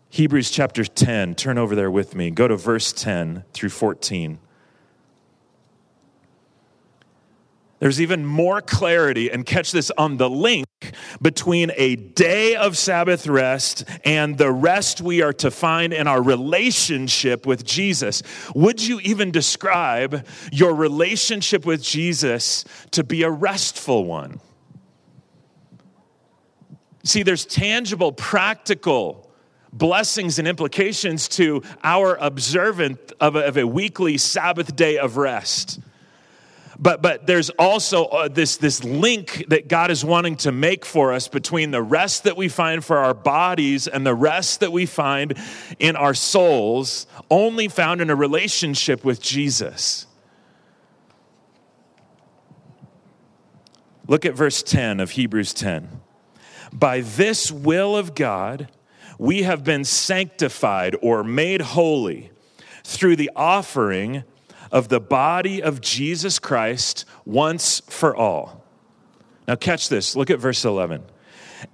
Hebrews 0.09 0.51
chapter 0.51 0.85
10, 0.85 1.33
turn 1.33 1.57
over 1.57 1.75
there 1.75 1.89
with 1.89 2.13
me. 2.13 2.29
Go 2.29 2.47
to 2.47 2.55
verse 2.55 2.93
10 2.93 3.45
through 3.51 3.69
14. 3.69 4.37
There's 7.79 8.01
even 8.01 8.25
more 8.25 8.61
clarity, 8.61 9.31
and 9.31 9.45
catch 9.45 9.71
this 9.71 9.89
on 9.97 10.17
the 10.17 10.29
link 10.29 10.67
between 11.21 11.71
a 11.77 11.95
day 11.95 12.55
of 12.55 12.77
Sabbath 12.77 13.25
rest 13.25 13.85
and 14.03 14.37
the 14.37 14.51
rest 14.51 14.99
we 14.99 15.21
are 15.21 15.33
to 15.33 15.49
find 15.49 15.93
in 15.93 16.05
our 16.05 16.21
relationship 16.21 17.45
with 17.45 17.63
Jesus. 17.63 18.21
Would 18.53 18.85
you 18.85 18.99
even 18.99 19.31
describe 19.31 20.27
your 20.51 20.75
relationship 20.75 21.65
with 21.65 21.81
Jesus 21.81 22.65
to 22.91 23.03
be 23.03 23.23
a 23.23 23.31
restful 23.31 24.03
one? 24.03 24.41
See, 27.03 27.23
there's 27.23 27.45
tangible, 27.45 28.11
practical 28.11 29.31
blessings 29.71 30.37
and 30.37 30.47
implications 30.47 31.27
to 31.29 31.63
our 31.83 32.15
observance 32.15 32.99
of 33.19 33.35
a, 33.35 33.47
of 33.47 33.57
a 33.57 33.65
weekly 33.65 34.17
Sabbath 34.17 34.75
day 34.75 34.97
of 34.97 35.15
rest. 35.15 35.79
But, 36.81 37.01
but 37.01 37.27
there's 37.27 37.49
also 37.51 38.05
uh, 38.05 38.27
this, 38.29 38.55
this 38.55 38.85
link 38.85 39.45
that 39.49 39.67
God 39.67 39.91
is 39.91 40.05
wanting 40.05 40.37
to 40.37 40.53
make 40.53 40.85
for 40.85 41.11
us 41.11 41.27
between 41.27 41.71
the 41.71 41.81
rest 41.81 42.23
that 42.23 42.37
we 42.37 42.47
find 42.47 42.85
for 42.85 42.97
our 42.97 43.13
bodies 43.13 43.85
and 43.85 44.05
the 44.05 44.15
rest 44.15 44.61
that 44.61 44.71
we 44.71 44.85
find 44.85 45.37
in 45.77 45.97
our 45.97 46.13
souls, 46.13 47.05
only 47.29 47.67
found 47.67 47.99
in 47.99 48.09
a 48.09 48.15
relationship 48.15 49.03
with 49.03 49.21
Jesus. 49.21 50.07
Look 54.07 54.25
at 54.25 54.33
verse 54.33 54.63
10 54.63 55.01
of 55.01 55.11
Hebrews 55.11 55.53
10. 55.53 55.99
By 56.71 57.01
this 57.01 57.51
will 57.51 57.97
of 57.97 58.15
God, 58.15 58.69
we 59.17 59.43
have 59.43 59.65
been 59.65 59.83
sanctified 59.83 60.95
or 61.01 61.25
made 61.25 61.59
holy 61.59 62.31
through 62.85 63.17
the 63.17 63.29
offering 63.35 64.23
of 64.71 64.89
the 64.89 64.99
body 64.99 65.61
of 65.61 65.81
Jesus 65.81 66.39
Christ 66.39 67.05
once 67.25 67.81
for 67.87 68.15
all. 68.15 68.63
Now, 69.47 69.55
catch 69.55 69.89
this. 69.89 70.15
Look 70.15 70.29
at 70.29 70.39
verse 70.39 70.63
11. 70.63 71.03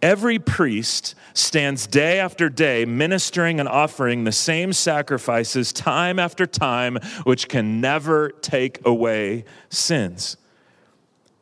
Every 0.01 0.39
priest 0.39 1.15
stands 1.33 1.85
day 1.87 2.19
after 2.19 2.49
day 2.49 2.85
ministering 2.85 3.59
and 3.59 3.69
offering 3.69 4.23
the 4.23 4.31
same 4.31 4.73
sacrifices 4.73 5.71
time 5.73 6.17
after 6.17 6.45
time, 6.45 6.97
which 7.23 7.47
can 7.47 7.81
never 7.81 8.29
take 8.29 8.85
away 8.85 9.45
sins. 9.69 10.37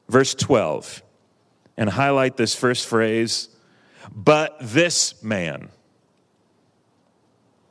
Verse 0.09 0.35
12, 0.35 1.01
and 1.77 1.89
highlight 1.89 2.35
this 2.35 2.53
first 2.53 2.85
phrase, 2.85 3.49
but 4.13 4.57
this 4.59 5.23
man 5.23 5.69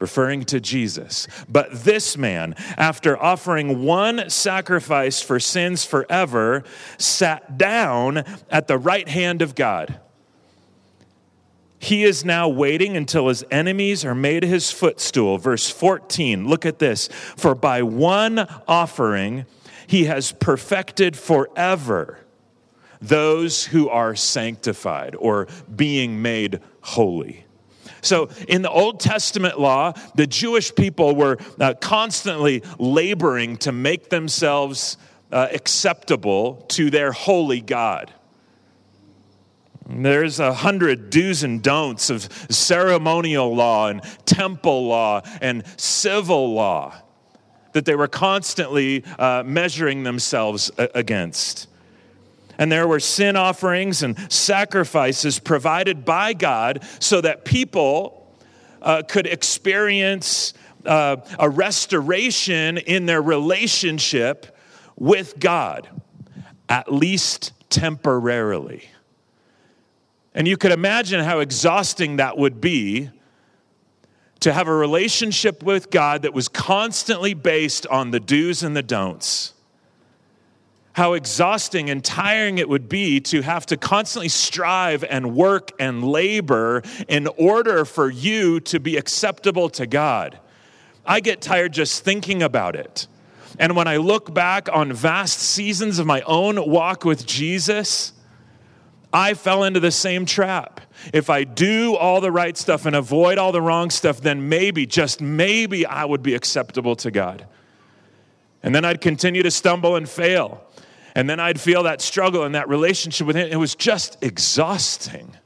referring 0.03 0.45
to 0.47 0.61
Jesus. 0.61 1.29
But 1.49 1.85
this 1.85 2.19
man, 2.19 2.55
after 2.77 3.17
offering 3.17 3.85
one 3.85 4.29
sacrifice 4.29 5.23
for 5.23 5.41
sins 5.41 5.85
forever, 5.85 6.65
sat 6.99 7.57
down 7.57 8.25
at 8.51 8.67
the 8.67 8.77
right 8.77 9.09
hand 9.09 9.41
of 9.41 9.55
God. 9.55 10.01
He 11.79 12.05
is 12.05 12.25
now 12.25 12.49
waiting 12.49 12.97
until 12.97 13.29
his 13.29 13.45
enemies 13.51 14.05
are 14.05 14.15
made 14.15 14.43
his 14.43 14.71
footstool. 14.71 15.39
Verse 15.39 15.71
14, 15.71 16.47
look 16.47 16.67
at 16.67 16.79
this. 16.79 17.09
For 17.37 17.55
by 17.55 17.83
one 17.83 18.41
offering, 18.69 19.47
he 19.87 20.05
has 20.05 20.33
perfected 20.33 21.17
forever 21.17 22.19
those 23.01 23.67
who 23.67 23.89
are 23.89 24.15
sanctified 24.15 25.17
or 25.19 25.49
being 25.75 26.23
made 26.23 26.61
holy. 26.83 27.45
So, 28.03 28.31
in 28.49 28.63
the 28.63 28.71
Old 28.71 28.99
Testament 28.99 29.61
law, 29.61 29.93
the 30.17 30.27
Jewish 30.27 30.75
people 30.75 31.15
were 31.15 31.39
uh, 31.61 31.75
constantly 31.81 32.63
laboring 32.79 33.57
to 33.59 33.71
make 33.71 34.11
themselves 34.11 34.97
uh, 35.31 35.49
acceptable 35.53 36.67
to 36.71 36.91
their 36.91 37.13
holy 37.13 37.61
God. 37.61 38.13
There's 39.89 40.41
a 40.41 40.53
hundred 40.53 41.11
do's 41.11 41.45
and 41.45 41.63
don'ts 41.63 42.11
of 42.11 42.23
ceremonial 42.51 43.55
law 43.55 43.89
and 43.89 44.03
temple 44.27 44.87
law 44.87 45.23
and 45.41 45.65
civil 45.77 46.55
law 46.55 46.95
that 47.73 47.85
they 47.85 47.95
were 47.95 48.09
constantly 48.09 49.05
uh, 49.19 49.43
measuring 49.45 50.03
themselves 50.03 50.71
against. 50.77 51.69
And 52.59 52.71
there 52.71 52.87
were 52.87 53.01
sin 53.01 53.37
offerings 53.37 54.03
and 54.03 54.17
sacrifices 54.33 55.39
provided 55.39 56.05
by 56.05 56.33
God 56.35 56.85
so 57.01 57.21
that 57.21 57.45
people 57.45 58.27
uh, 58.81 59.03
could 59.09 59.27
experience 59.27 60.55
uh, 60.85 61.17
a 61.39 61.49
restoration 61.49 62.79
in 62.79 63.07
their 63.07 63.23
relationship 63.23 64.57
with 64.97 65.39
God, 65.39 65.89
at 66.69 66.93
least 66.93 67.53
temporarily. 67.71 68.89
And 70.35 70.49
you 70.49 70.57
could 70.57 70.73
imagine 70.73 71.25
how 71.25 71.41
exhausting 71.41 72.17
that 72.17 72.37
would 72.37 72.61
be 72.61 73.11
to 74.41 74.53
have 74.53 74.67
a 74.67 74.75
relationship 74.75 75.63
with 75.63 75.91
God 75.91 76.23
that 76.23 76.35
was 76.35 76.49
constantly 76.49 77.33
based 77.33 77.87
on 77.87 78.11
the 78.11 78.19
do's 78.19 78.63
and 78.63 78.77
the 78.77 78.83
don'ts. 78.83 79.53
How 80.95 81.15
exhausting 81.15 81.89
and 81.89 82.05
tiring 82.05 82.59
it 82.59 82.69
would 82.69 82.89
be 82.89 83.21
to 83.21 83.41
have 83.43 83.65
to 83.67 83.77
constantly 83.77 84.29
strive 84.29 85.05
and 85.05 85.35
work 85.35 85.71
and 85.79 86.05
labor 86.05 86.83
in 87.09 87.27
order 87.29 87.85
for 87.85 88.11
you 88.11 88.61
to 88.61 88.79
be 88.79 88.97
acceptable 88.97 89.71
to 89.71 89.87
God. 89.87 90.39
I 91.07 91.21
get 91.21 91.41
tired 91.41 91.73
just 91.73 92.05
thinking 92.05 92.43
about 92.43 92.77
it. 92.77 93.07
And 93.59 93.75
when 93.75 93.89
I 93.89 93.97
look 93.97 94.33
back 94.33 94.69
on 94.73 94.93
vast 94.93 95.39
seasons 95.39 95.99
of 95.99 96.07
my 96.07 96.21
own 96.23 96.69
walk 96.71 97.05
with 97.05 97.27
Jesus, 97.27 98.13
I 99.13 99.35
fell 99.35 99.65
into 99.65 99.81
the 99.81 99.91
same 99.91 100.25
trap. 100.25 100.81
If 101.13 101.29
I 101.29 101.45
do 101.45 101.97
all 101.97 102.21
the 102.21 102.33
right 102.33 102.57
stuff 102.57 102.87
and 102.87 102.97
avoid 102.97 103.37
all 103.39 103.53
the 103.53 103.61
wrong 103.61 103.91
stuff, 103.91 104.21
then 104.21 104.49
maybe, 104.49 104.87
just 104.87 105.21
maybe, 105.21 105.85
I 105.85 106.05
would 106.05 106.23
be 106.23 106.35
acceptable 106.35 106.97
to 106.97 107.11
God. 107.11 107.47
And 108.63 108.75
then 108.75 108.85
I'd 108.85 109.01
continue 109.01 109.43
to 109.43 109.51
stumble 109.51 109.97
and 109.97 110.09
fail. 110.09 110.65
And 111.15 111.29
then 111.29 111.41
I'd 111.41 111.61
feel 111.61 111.83
that 111.83 112.01
struggle 112.01 112.45
and 112.45 112.55
that 112.55 112.69
relationship 112.69 113.27
with 113.27 113.37
Him. 113.37 113.49
It 113.51 113.57
was 113.57 113.75
just 113.75 114.23
exhausting. 114.23 115.37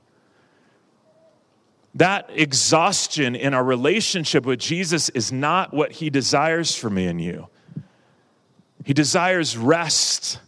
That 1.94 2.28
exhaustion 2.32 3.34
in 3.34 3.54
our 3.54 3.64
relationship 3.64 4.44
with 4.44 4.60
Jesus 4.60 5.08
is 5.08 5.32
not 5.32 5.72
what 5.72 5.92
He 5.92 6.10
desires 6.10 6.74
for 6.74 6.90
me 6.90 7.06
and 7.06 7.20
you. 7.20 7.48
He 8.84 8.92
desires 8.92 9.56
rest. 9.56 10.38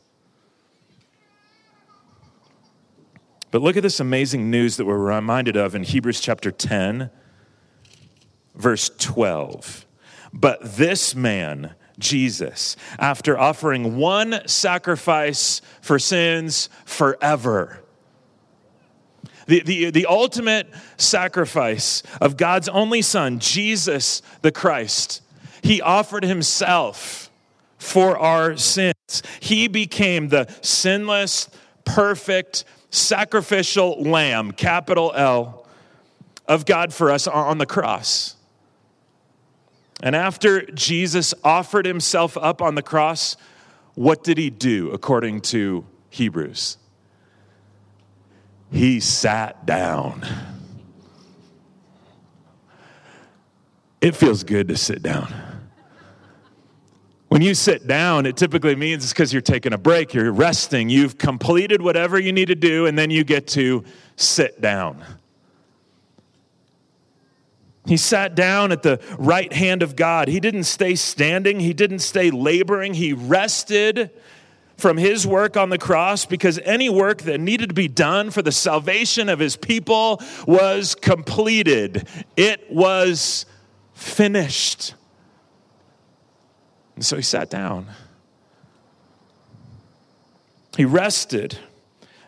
But 3.51 3.63
look 3.63 3.77
at 3.77 3.83
this 3.83 3.99
amazing 3.99 4.51
news 4.51 4.77
that 4.77 4.85
we're 4.85 4.99
reminded 4.99 5.57
of 5.57 5.75
in 5.75 5.83
Hebrews 5.83 6.21
chapter 6.21 6.51
10, 6.51 7.11
verse 8.55 8.91
12. 8.99 9.87
But 10.33 10.77
this 10.77 11.15
man, 11.15 11.75
Jesus, 11.99 12.77
after 12.99 13.39
offering 13.39 13.97
one 13.97 14.47
sacrifice 14.47 15.61
for 15.81 15.99
sins 15.99 16.69
forever, 16.85 17.83
the, 19.47 19.61
the, 19.61 19.91
the 19.91 20.07
ultimate 20.07 20.69
sacrifice 20.99 22.03
of 22.21 22.37
God's 22.37 22.69
only 22.69 23.03
Son, 23.03 23.39
Jesus 23.39 24.23
the 24.43 24.53
Christ, 24.53 25.23
he 25.63 25.81
offered 25.81 26.23
himself 26.23 27.31
for 27.79 28.19
our 28.19 28.57
sins. 28.57 29.23
He 29.41 29.67
became 29.69 30.29
the 30.29 30.53
sinless, 30.61 31.49
perfect, 31.85 32.65
sacrificial 32.91 34.03
lamb, 34.03 34.53
capital 34.53 35.13
L, 35.15 35.67
of 36.47 36.67
God 36.67 36.93
for 36.93 37.11
us 37.11 37.27
on 37.27 37.59
the 37.59 37.67
cross. 37.67 38.37
And 40.03 40.15
after 40.15 40.63
Jesus 40.67 41.35
offered 41.43 41.87
himself 41.87 42.37
up 42.37 42.63
on 42.63 42.75
the 42.75 42.83
cross, 42.83 43.37
what 43.95 44.23
did 44.23 44.39
he 44.39 44.49
do 44.51 44.91
according 44.91 45.41
to 45.43 45.85
Hebrews? 46.11 46.79
He 48.71 49.01
sat 49.01 49.67
down. 49.67 50.25
It 54.01 54.15
feels 54.15 54.45
good 54.45 54.69
to 54.69 54.77
sit 54.77 55.03
down. 55.03 55.33
When 57.29 57.43
you 57.43 57.55
sit 57.55 57.87
down, 57.87 58.25
it 58.25 58.37
typically 58.37 58.75
means 58.75 59.05
it's 59.05 59.13
because 59.13 59.33
you're 59.33 59.43
taking 59.43 59.73
a 59.73 59.79
break, 59.79 60.15
you're 60.15 60.33
resting, 60.33 60.89
you've 60.89 61.19
completed 61.19 61.83
whatever 61.83 62.19
you 62.19 62.33
need 62.33 62.49
to 62.49 62.55
do, 62.55 62.87
and 62.87 62.99
then 62.99 63.11
you 63.11 63.23
get 63.25 63.49
to 63.49 63.85
sit 64.17 64.61
down. 64.61 65.05
He 67.87 67.97
sat 67.97 68.35
down 68.35 68.73
at 68.73 68.83
the 68.83 69.01
right 69.19 69.53
hand 69.53 69.83
of 69.83 69.97
God. 69.97 70.29
He 70.29 70.41
didn't 70.41 70.65
stay 70.65 70.95
standing, 70.95 71.61
he 71.61 71.73
didn't 71.73 72.01
stay 72.01 72.31
laboring, 72.31 72.95
he 72.95 73.13
rested 73.13 74.11
from 74.79 74.97
his 74.97 75.27
work 75.27 75.57
on 75.57 75.71
the 75.71 75.79
cross 75.79 76.25
because 76.25 76.59
any 76.61 76.89
work 76.89 77.23
that 77.23 77.41
needed 77.41 77.71
to 77.71 77.75
be 77.75 77.89
done 77.89 78.31
for 78.31 78.43
the 78.43 78.53
salvation 78.53 79.29
of 79.29 79.41
his 79.41 79.57
people 79.57 80.23
was 80.47 80.95
completed. 80.95 82.07
It 82.37 82.71
was 82.71 83.45
finished. 83.93 84.95
And 86.95 87.05
so 87.05 87.17
he 87.17 87.23
sat 87.23 87.51
down. 87.51 87.87
He 90.77 90.85
rested, 90.85 91.59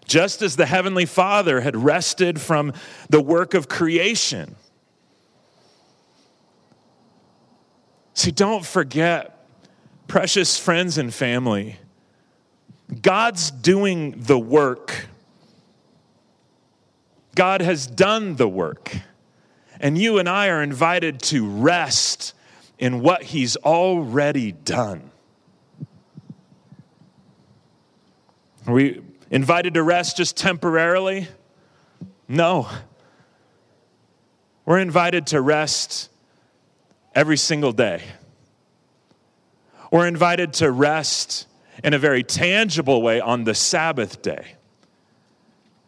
just 0.09 0.43
as 0.43 0.57
the 0.57 0.67
Heavenly 0.67 1.07
Father 1.07 1.61
had 1.61 1.77
rested 1.77 2.41
from 2.41 2.73
the 3.09 3.21
work 3.21 3.55
of 3.55 3.69
creation. 3.69 4.57
See, 8.21 8.33
don't 8.33 8.67
forget, 8.67 9.47
precious 10.07 10.59
friends 10.59 10.99
and 10.99 11.15
family, 11.15 11.79
God's 13.01 13.51
doing 13.51 14.11
the 14.11 14.39
work. 14.39 15.07
God 17.35 17.63
has 17.63 17.87
done 17.87 18.37
the 18.37 18.47
work. 18.47 18.95
And 19.81 19.97
you 19.97 20.19
and 20.19 20.29
I 20.29 20.49
are 20.49 20.63
invited 20.63 21.23
to 21.31 21.49
rest 21.49 22.35
in 22.79 23.01
what 23.01 23.23
he's 23.23 23.57
already 23.57 24.53
done. 24.53 25.11
Are 28.67 28.75
we 28.75 29.01
invited 29.31 29.73
to 29.73 29.83
rest 29.83 30.19
just 30.19 30.37
temporarily? 30.37 31.27
No. 32.29 32.69
We're 34.67 34.81
invited 34.81 35.29
to 35.29 35.41
rest 35.41 36.11
every 37.15 37.37
single 37.37 37.73
day. 37.73 38.03
We're 39.91 40.07
invited 40.07 40.53
to 40.55 40.71
rest 40.71 41.47
in 41.83 41.95
a 41.95 41.99
very 41.99 42.23
tangible 42.23 43.03
way 43.03 43.21
on 43.21 43.45
the 43.45 43.55
Sabbath 43.55 44.23
day. 44.23 44.55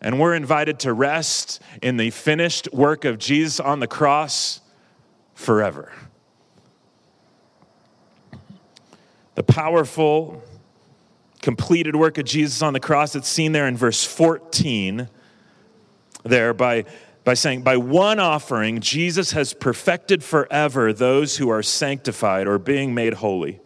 And 0.00 0.18
we're 0.18 0.34
invited 0.34 0.80
to 0.80 0.92
rest 0.92 1.62
in 1.80 1.96
the 1.96 2.10
finished 2.10 2.68
work 2.72 3.04
of 3.04 3.18
Jesus 3.18 3.60
on 3.60 3.78
the 3.78 3.86
cross 3.86 4.60
forever. 5.34 5.92
the 9.34 9.42
powerful, 9.42 10.42
completed 11.40 11.96
work 11.96 12.18
of 12.18 12.24
Jesus 12.24 12.62
on 12.62 12.72
the 12.72 12.80
cross. 12.80 13.14
It's 13.14 13.28
seen 13.28 13.52
there 13.52 13.66
in 13.66 13.76
verse 13.76 14.04
14, 14.04 15.08
there 16.22 16.52
by, 16.52 16.84
by 17.24 17.34
saying, 17.34 17.62
By 17.62 17.76
one 17.76 18.18
offering, 18.18 18.80
Jesus 18.80 19.32
has 19.32 19.54
perfected 19.54 20.24
forever 20.24 20.92
those 20.92 21.36
who 21.36 21.48
are 21.48 21.62
sanctified 21.62 22.46
or 22.46 22.58
being 22.58 22.94
made 22.94 23.14
holy. 23.14 23.60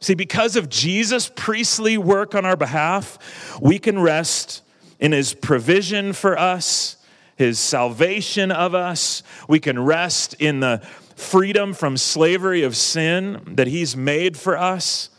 See, 0.00 0.14
because 0.14 0.56
of 0.56 0.68
Jesus' 0.68 1.30
priestly 1.34 1.96
work 1.96 2.34
on 2.34 2.44
our 2.44 2.56
behalf, 2.56 3.58
we 3.60 3.78
can 3.78 4.00
rest 4.00 4.62
in 4.98 5.12
his 5.12 5.34
provision 5.34 6.12
for 6.12 6.38
us, 6.38 6.96
his 7.36 7.58
salvation 7.58 8.50
of 8.50 8.74
us. 8.74 9.22
We 9.48 9.60
can 9.60 9.84
rest 9.84 10.34
in 10.34 10.60
the 10.60 10.82
freedom 11.22 11.72
from 11.72 11.96
slavery 11.96 12.62
of 12.62 12.76
sin 12.76 13.42
that 13.46 13.66
He's 13.66 13.96
made 13.96 14.36
for 14.36 14.56
us. 14.56 15.10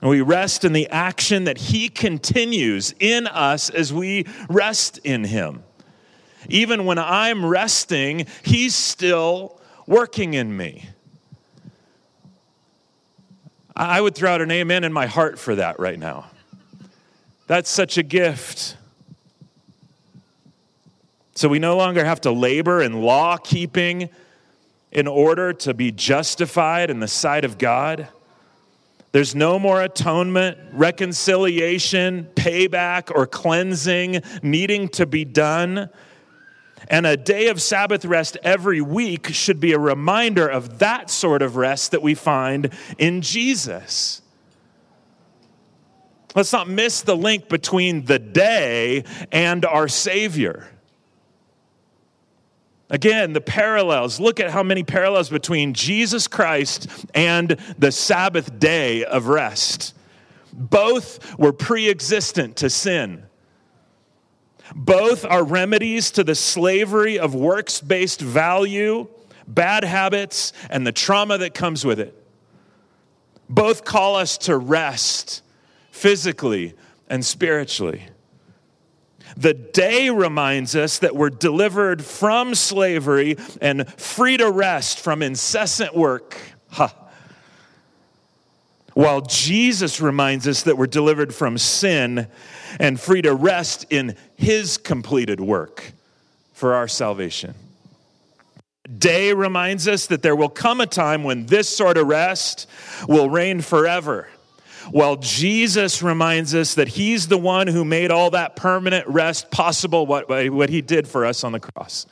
And 0.00 0.10
we 0.10 0.20
rest 0.20 0.64
in 0.64 0.72
the 0.72 0.88
action 0.88 1.44
that 1.44 1.58
He 1.58 1.88
continues 1.88 2.94
in 3.00 3.26
us 3.26 3.70
as 3.70 3.92
we 3.92 4.26
rest 4.48 4.98
in 4.98 5.24
Him. 5.24 5.62
Even 6.48 6.84
when 6.84 6.98
I'm 6.98 7.44
resting, 7.44 8.26
He's 8.42 8.74
still 8.74 9.60
working 9.86 10.34
in 10.34 10.56
me. 10.56 10.88
I 13.76 14.00
would 14.00 14.14
throw 14.14 14.32
out 14.32 14.40
an 14.40 14.50
amen 14.50 14.84
in 14.84 14.92
my 14.92 15.06
heart 15.06 15.38
for 15.38 15.54
that 15.56 15.78
right 15.78 15.98
now. 15.98 16.30
That's 17.46 17.70
such 17.70 17.98
a 17.98 18.02
gift. 18.02 18.76
So 21.34 21.48
we 21.48 21.58
no 21.58 21.76
longer 21.76 22.02
have 22.02 22.22
to 22.22 22.30
labor 22.30 22.80
in 22.80 23.02
law 23.02 23.36
keeping 23.36 24.08
in 24.90 25.06
order 25.06 25.52
to 25.52 25.74
be 25.74 25.92
justified 25.92 26.88
in 26.88 27.00
the 27.00 27.08
sight 27.08 27.44
of 27.44 27.58
God. 27.58 28.08
There's 29.12 29.34
no 29.34 29.58
more 29.58 29.82
atonement, 29.82 30.56
reconciliation, 30.72 32.28
payback, 32.34 33.14
or 33.14 33.26
cleansing 33.26 34.22
needing 34.42 34.88
to 34.90 35.04
be 35.04 35.26
done. 35.26 35.90
And 36.88 37.06
a 37.06 37.16
day 37.16 37.48
of 37.48 37.60
Sabbath 37.60 38.04
rest 38.04 38.36
every 38.42 38.80
week 38.80 39.28
should 39.28 39.60
be 39.60 39.72
a 39.72 39.78
reminder 39.78 40.46
of 40.46 40.78
that 40.78 41.10
sort 41.10 41.42
of 41.42 41.56
rest 41.56 41.90
that 41.90 42.02
we 42.02 42.14
find 42.14 42.72
in 42.98 43.22
Jesus. 43.22 44.22
Let's 46.34 46.52
not 46.52 46.68
miss 46.68 47.00
the 47.00 47.16
link 47.16 47.48
between 47.48 48.04
the 48.04 48.18
day 48.18 49.04
and 49.32 49.64
our 49.64 49.88
Savior. 49.88 50.68
Again, 52.88 53.32
the 53.32 53.40
parallels. 53.40 54.20
Look 54.20 54.38
at 54.38 54.50
how 54.50 54.62
many 54.62 54.84
parallels 54.84 55.28
between 55.28 55.74
Jesus 55.74 56.28
Christ 56.28 56.88
and 57.14 57.56
the 57.78 57.90
Sabbath 57.90 58.58
day 58.60 59.04
of 59.04 59.26
rest. 59.26 59.94
Both 60.52 61.36
were 61.38 61.52
pre 61.52 61.88
existent 61.88 62.56
to 62.56 62.70
sin. 62.70 63.24
Both 64.78 65.24
are 65.24 65.42
remedies 65.42 66.10
to 66.12 66.22
the 66.22 66.34
slavery 66.34 67.18
of 67.18 67.34
works 67.34 67.80
based 67.80 68.20
value. 68.20 69.08
bad 69.48 69.84
habits 69.84 70.52
and 70.68 70.86
the 70.86 70.92
trauma 70.92 71.38
that 71.38 71.54
comes 71.54 71.84
with 71.84 72.00
it. 72.00 72.14
Both 73.48 73.84
call 73.84 74.16
us 74.16 74.36
to 74.38 74.56
rest 74.56 75.42
physically 75.92 76.74
and 77.08 77.24
spiritually. 77.24 78.02
The 79.36 79.54
day 79.54 80.10
reminds 80.10 80.74
us 80.74 80.98
that 80.98 81.14
we're 81.14 81.30
delivered 81.30 82.04
from 82.04 82.54
slavery 82.54 83.36
and 83.60 83.88
free 83.98 84.36
to 84.36 84.50
rest 84.50 84.98
from 85.00 85.22
incessant 85.22 85.94
work. 85.94 86.36
Ha. 86.72 86.92
While 88.96 89.20
Jesus 89.20 90.00
reminds 90.00 90.48
us 90.48 90.62
that 90.62 90.78
we're 90.78 90.86
delivered 90.86 91.34
from 91.34 91.58
sin 91.58 92.28
and 92.80 92.98
free 92.98 93.20
to 93.20 93.34
rest 93.34 93.84
in 93.90 94.16
his 94.36 94.78
completed 94.78 95.38
work 95.38 95.92
for 96.54 96.72
our 96.72 96.88
salvation. 96.88 97.52
Day 98.96 99.34
reminds 99.34 99.86
us 99.86 100.06
that 100.06 100.22
there 100.22 100.34
will 100.34 100.48
come 100.48 100.80
a 100.80 100.86
time 100.86 101.24
when 101.24 101.44
this 101.44 101.68
sort 101.68 101.98
of 101.98 102.06
rest 102.06 102.70
will 103.06 103.28
reign 103.28 103.60
forever 103.60 104.28
while 104.90 105.16
Jesus 105.16 106.02
reminds 106.02 106.54
us 106.54 106.72
that 106.76 106.88
he's 106.88 107.28
the 107.28 107.36
one 107.36 107.66
who 107.66 107.84
made 107.84 108.10
all 108.10 108.30
that 108.30 108.56
permanent 108.56 109.06
rest 109.08 109.50
possible, 109.50 110.06
what, 110.06 110.26
what 110.30 110.70
he 110.70 110.80
did 110.80 111.06
for 111.06 111.26
us 111.26 111.44
on 111.44 111.52
the 111.52 111.60
cross. 111.60 112.06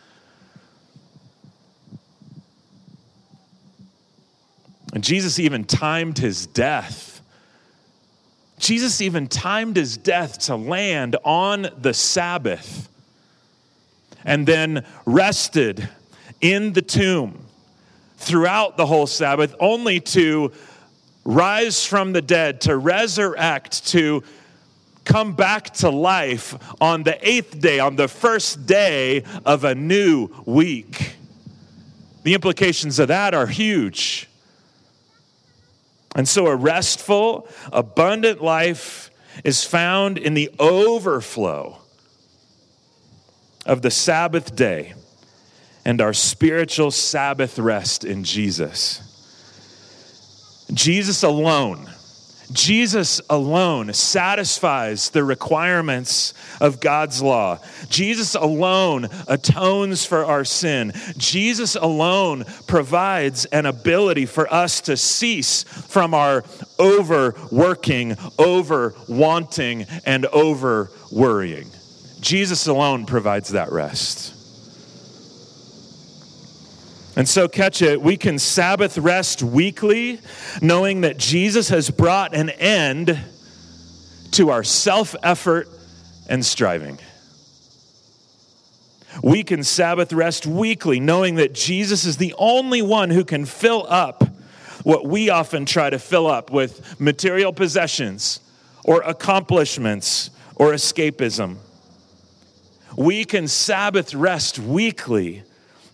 And 4.95 5.03
Jesus 5.03 5.41
even 5.41 5.65
timed 5.65 6.19
his 6.19 6.47
death. 6.47 7.21
Jesus 8.61 9.01
even 9.01 9.27
timed 9.27 9.77
his 9.77 9.97
death 9.97 10.39
to 10.47 10.55
land 10.55 11.17
on 11.25 11.69
the 11.77 11.93
Sabbath 11.93 12.89
and 14.25 14.47
then 14.47 14.87
rested 15.05 15.89
in 16.41 16.73
the 16.73 16.81
tomb 16.81 17.45
throughout 18.19 18.77
the 18.77 18.87
whole 18.87 19.09
Sabbath, 19.09 19.55
only 19.59 19.99
to 19.99 20.53
rise 21.25 21.85
from 21.85 22.13
the 22.13 22.23
dead, 22.23 22.61
to 22.63 22.77
resurrect, 22.77 23.89
to 23.89 24.23
come 25.05 25.35
back 25.35 25.71
to 25.75 25.91
life 25.91 26.55
on 26.81 27.03
the 27.03 27.19
eighth 27.29 27.61
day, 27.61 27.81
on 27.81 27.97
the 27.97 28.07
first 28.07 28.65
day 28.65 29.25
of 29.45 29.65
a 29.65 29.75
new 29.75 30.29
week. 30.47 31.17
The 32.23 32.35
implications 32.35 33.01
of 33.01 33.09
that 33.09 33.35
are 33.35 33.49
huge. 33.49 34.29
And 36.15 36.29
so, 36.29 36.47
a 36.47 36.55
restful, 36.55 37.49
abundant 37.73 38.43
life 38.43 39.11
is 39.43 39.65
found 39.65 40.17
in 40.17 40.35
the 40.35 40.51
overflow 40.59 41.79
of 43.67 43.83
the 43.83 43.91
Sabbath 43.91 44.55
day 44.55 44.95
and 45.85 46.01
our 46.01 46.13
spiritual 46.13 46.91
Sabbath 46.91 47.59
rest 47.59 48.05
in 48.05 48.25
Jesus. 48.25 49.01
Jesus 50.73 51.23
alone, 51.23 51.91
Jesus 52.53 53.21
alone 53.31 53.93
satisfies 53.93 55.11
the 55.11 55.25
requirements 55.25 56.35
of 56.61 56.81
God's 56.81 57.23
law. 57.23 57.59
Jesus 57.89 58.35
alone 58.35 59.09
atones 59.27 60.05
for 60.05 60.25
our 60.25 60.45
sin. 60.45 60.93
Jesus 61.17 61.75
alone 61.75 62.45
provides 62.67 63.45
an 63.47 63.67
ability 63.67 64.27
for 64.27 64.53
us 64.53 64.81
to 64.83 64.97
cease 64.97 65.63
from 65.63 66.15
our 66.15 66.45
overworking, 66.79 68.17
over 68.39 68.95
wanting, 69.09 69.87
and 70.05 70.27
over 70.27 70.91
worrying. 71.11 71.71
Jesus 72.21 72.67
alone 72.67 73.07
provides 73.07 73.51
that 73.51 73.73
rest. 73.73 74.44
And 77.17 77.29
so, 77.29 77.47
catch 77.47 77.81
it, 77.81 78.03
we 78.03 78.17
can 78.17 78.41
Sabbath 78.41 78.99
rest 78.99 79.43
weekly, 79.43 80.19
knowing 80.61 81.03
that 81.03 81.17
Jesus 81.17 81.69
has 81.69 81.89
brought 81.89 82.35
an 82.35 82.51
end 82.51 83.19
to 84.33 84.51
our 84.51 84.65
self 84.65 85.15
effort 85.23 85.69
and 86.29 86.45
striving. 86.45 86.99
We 89.23 89.45
can 89.45 89.63
Sabbath 89.63 90.13
rest 90.13 90.45
weekly, 90.45 90.99
knowing 90.99 91.37
that 91.37 91.55
Jesus 91.55 92.05
is 92.05 92.17
the 92.17 92.35
only 92.37 92.83
one 92.83 93.11
who 93.11 93.25
can 93.25 93.45
fill 93.45 93.87
up 93.89 94.25
what 94.83 95.07
we 95.07 95.31
often 95.31 95.67
try 95.67 95.89
to 95.89 95.99
fill 95.99 96.27
up 96.27 96.51
with 96.51 97.01
material 97.01 97.53
possessions 97.53 98.41
or 98.85 99.03
accomplishments 99.03 100.31
or 100.57 100.73
escapism. 100.73 101.57
We 102.97 103.25
can 103.25 103.49
Sabbath 103.49 104.15
rest 104.15 104.59
weekly 104.59 105.43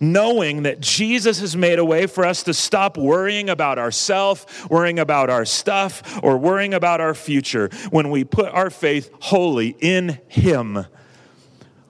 knowing 0.00 0.62
that 0.62 0.80
Jesus 0.80 1.40
has 1.40 1.56
made 1.56 1.78
a 1.78 1.84
way 1.84 2.06
for 2.06 2.24
us 2.24 2.42
to 2.44 2.54
stop 2.54 2.96
worrying 2.96 3.50
about 3.50 3.78
ourselves, 3.78 4.46
worrying 4.70 4.98
about 4.98 5.28
our 5.28 5.44
stuff, 5.44 6.18
or 6.22 6.38
worrying 6.38 6.72
about 6.72 7.00
our 7.00 7.14
future. 7.14 7.68
When 7.90 8.10
we 8.10 8.24
put 8.24 8.52
our 8.52 8.70
faith 8.70 9.10
wholly 9.20 9.76
in 9.78 10.18
Him, 10.28 10.86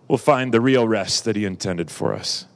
we'll 0.08 0.18
find 0.18 0.52
the 0.52 0.60
real 0.60 0.86
rest 0.88 1.24
that 1.24 1.36
He 1.36 1.44
intended 1.44 1.90
for 1.90 2.12
us. 2.12 2.46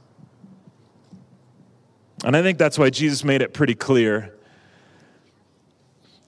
And 2.24 2.36
I 2.36 2.42
think 2.42 2.58
that's 2.58 2.78
why 2.78 2.90
Jesus 2.90 3.22
made 3.22 3.42
it 3.42 3.52
pretty 3.52 3.74
clear. 3.74 4.34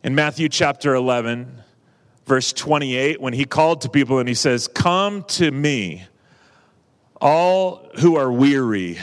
In 0.05 0.15
Matthew 0.15 0.49
chapter 0.49 0.95
11, 0.95 1.63
verse 2.27 2.53
28, 2.53 3.21
when 3.21 3.33
he 3.33 3.45
called 3.45 3.81
to 3.81 3.89
people 3.89 4.19
and 4.19 4.29
he 4.29 4.35
says, 4.35 4.69
Come 4.69 5.25
to 5.25 5.51
me, 5.51 6.05
all 7.21 7.89
who 8.01 8.17
are 8.17 8.31
weary 8.31 8.99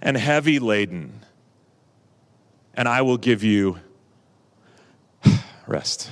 and 0.00 0.16
heavy 0.16 0.58
laden, 0.58 1.20
and 2.74 2.88
I 2.88 3.02
will 3.02 3.18
give 3.18 3.42
you 3.42 3.78
rest. 5.66 6.10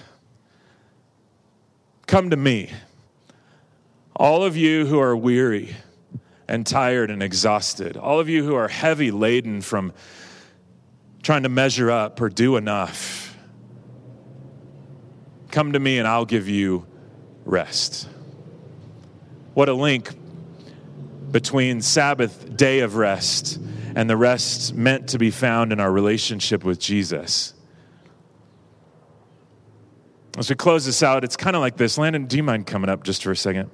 Come 2.07 2.31
to 2.31 2.37
me, 2.37 2.71
all 4.15 4.45
of 4.45 4.57
you 4.57 4.87
who 4.87 4.99
are 4.99 5.17
weary 5.17 5.77
and 6.47 6.67
tired 6.67 7.11
and 7.11 7.23
exhausted, 7.23 7.97
all 7.97 8.21
of 8.21 8.29
you 8.29 8.45
who 8.45 8.55
are 8.55 8.69
heavy 8.69 9.11
laden 9.11 9.61
from 9.61 9.93
trying 11.23 11.45
to 11.45 11.49
measure 11.49 11.91
up 11.91 12.21
or 12.21 12.29
do 12.29 12.57
enough. 12.57 13.37
Come 15.51 15.73
to 15.73 15.81
me 15.81 15.99
and 15.99 16.07
I'll 16.07 16.27
give 16.27 16.49
you 16.49 16.87
rest. 17.45 18.09
What 19.55 19.69
a 19.69 19.75
link 19.75 20.11
between 21.35 21.83
Sabbath 21.83 22.57
day 22.57 22.79
of 22.79 22.95
rest 22.95 23.59
and 23.97 24.09
the 24.09 24.17
rest 24.17 24.73
meant 24.73 25.09
to 25.09 25.19
be 25.19 25.33
found 25.33 25.73
in 25.73 25.81
our 25.81 25.91
relationship 25.91 26.63
with 26.63 26.79
Jesus. 26.79 27.55
As 30.39 30.49
we 30.49 30.55
close 30.55 30.87
this 30.87 31.03
out, 31.03 31.25
it's 31.25 31.37
kind 31.37 31.57
of 31.57 31.61
like 31.61 31.77
this. 31.77 31.99
Landon, 31.99 32.27
do 32.27 32.37
you 32.37 32.45
mind 32.45 32.69
coming 32.69 32.89
up 32.89 33.03
just 33.03 33.25
for 33.25 33.33
a 33.33 33.37
second? 33.37 33.69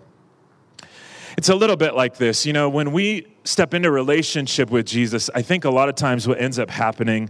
It's 1.36 1.50
a 1.50 1.54
little 1.54 1.76
bit 1.76 1.94
like 1.94 2.16
this. 2.16 2.46
You 2.46 2.54
know, 2.54 2.70
when 2.70 2.92
we 2.92 3.26
step 3.44 3.74
into 3.74 3.90
relationship 3.90 4.70
with 4.70 4.86
Jesus, 4.86 5.28
I 5.34 5.42
think 5.42 5.66
a 5.66 5.70
lot 5.70 5.90
of 5.90 5.96
times 5.96 6.26
what 6.26 6.40
ends 6.40 6.58
up 6.58 6.70
happening 6.70 7.28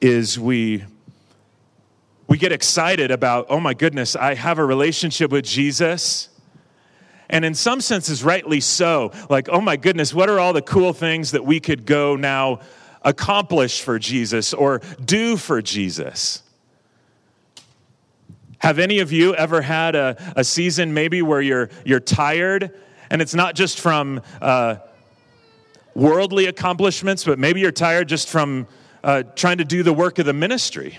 is 0.00 0.40
we 0.40 0.82
we 2.26 2.38
get 2.38 2.52
excited 2.52 3.10
about, 3.10 3.48
"Oh 3.50 3.60
my 3.60 3.74
goodness, 3.74 4.16
I 4.16 4.32
have 4.32 4.58
a 4.58 4.64
relationship 4.64 5.30
with 5.30 5.44
Jesus." 5.44 6.30
And 7.28 7.44
in 7.44 7.54
some 7.54 7.80
senses, 7.80 8.22
rightly 8.22 8.60
so. 8.60 9.12
Like, 9.28 9.48
oh 9.48 9.60
my 9.60 9.76
goodness, 9.76 10.14
what 10.14 10.28
are 10.28 10.38
all 10.38 10.52
the 10.52 10.62
cool 10.62 10.92
things 10.92 11.32
that 11.32 11.44
we 11.44 11.60
could 11.60 11.84
go 11.84 12.16
now 12.16 12.60
accomplish 13.02 13.80
for 13.80 13.98
Jesus 13.98 14.54
or 14.54 14.80
do 15.04 15.36
for 15.36 15.60
Jesus? 15.60 16.42
Have 18.58 18.78
any 18.78 19.00
of 19.00 19.12
you 19.12 19.34
ever 19.34 19.60
had 19.60 19.94
a, 19.94 20.16
a 20.36 20.44
season 20.44 20.94
maybe 20.94 21.22
where 21.22 21.40
you're, 21.40 21.68
you're 21.84 22.00
tired? 22.00 22.72
And 23.10 23.20
it's 23.20 23.34
not 23.34 23.54
just 23.54 23.80
from 23.80 24.22
uh, 24.40 24.76
worldly 25.94 26.46
accomplishments, 26.46 27.24
but 27.24 27.38
maybe 27.38 27.60
you're 27.60 27.72
tired 27.72 28.08
just 28.08 28.28
from 28.28 28.66
uh, 29.04 29.22
trying 29.34 29.58
to 29.58 29.64
do 29.64 29.82
the 29.82 29.92
work 29.92 30.18
of 30.18 30.26
the 30.26 30.32
ministry. 30.32 30.98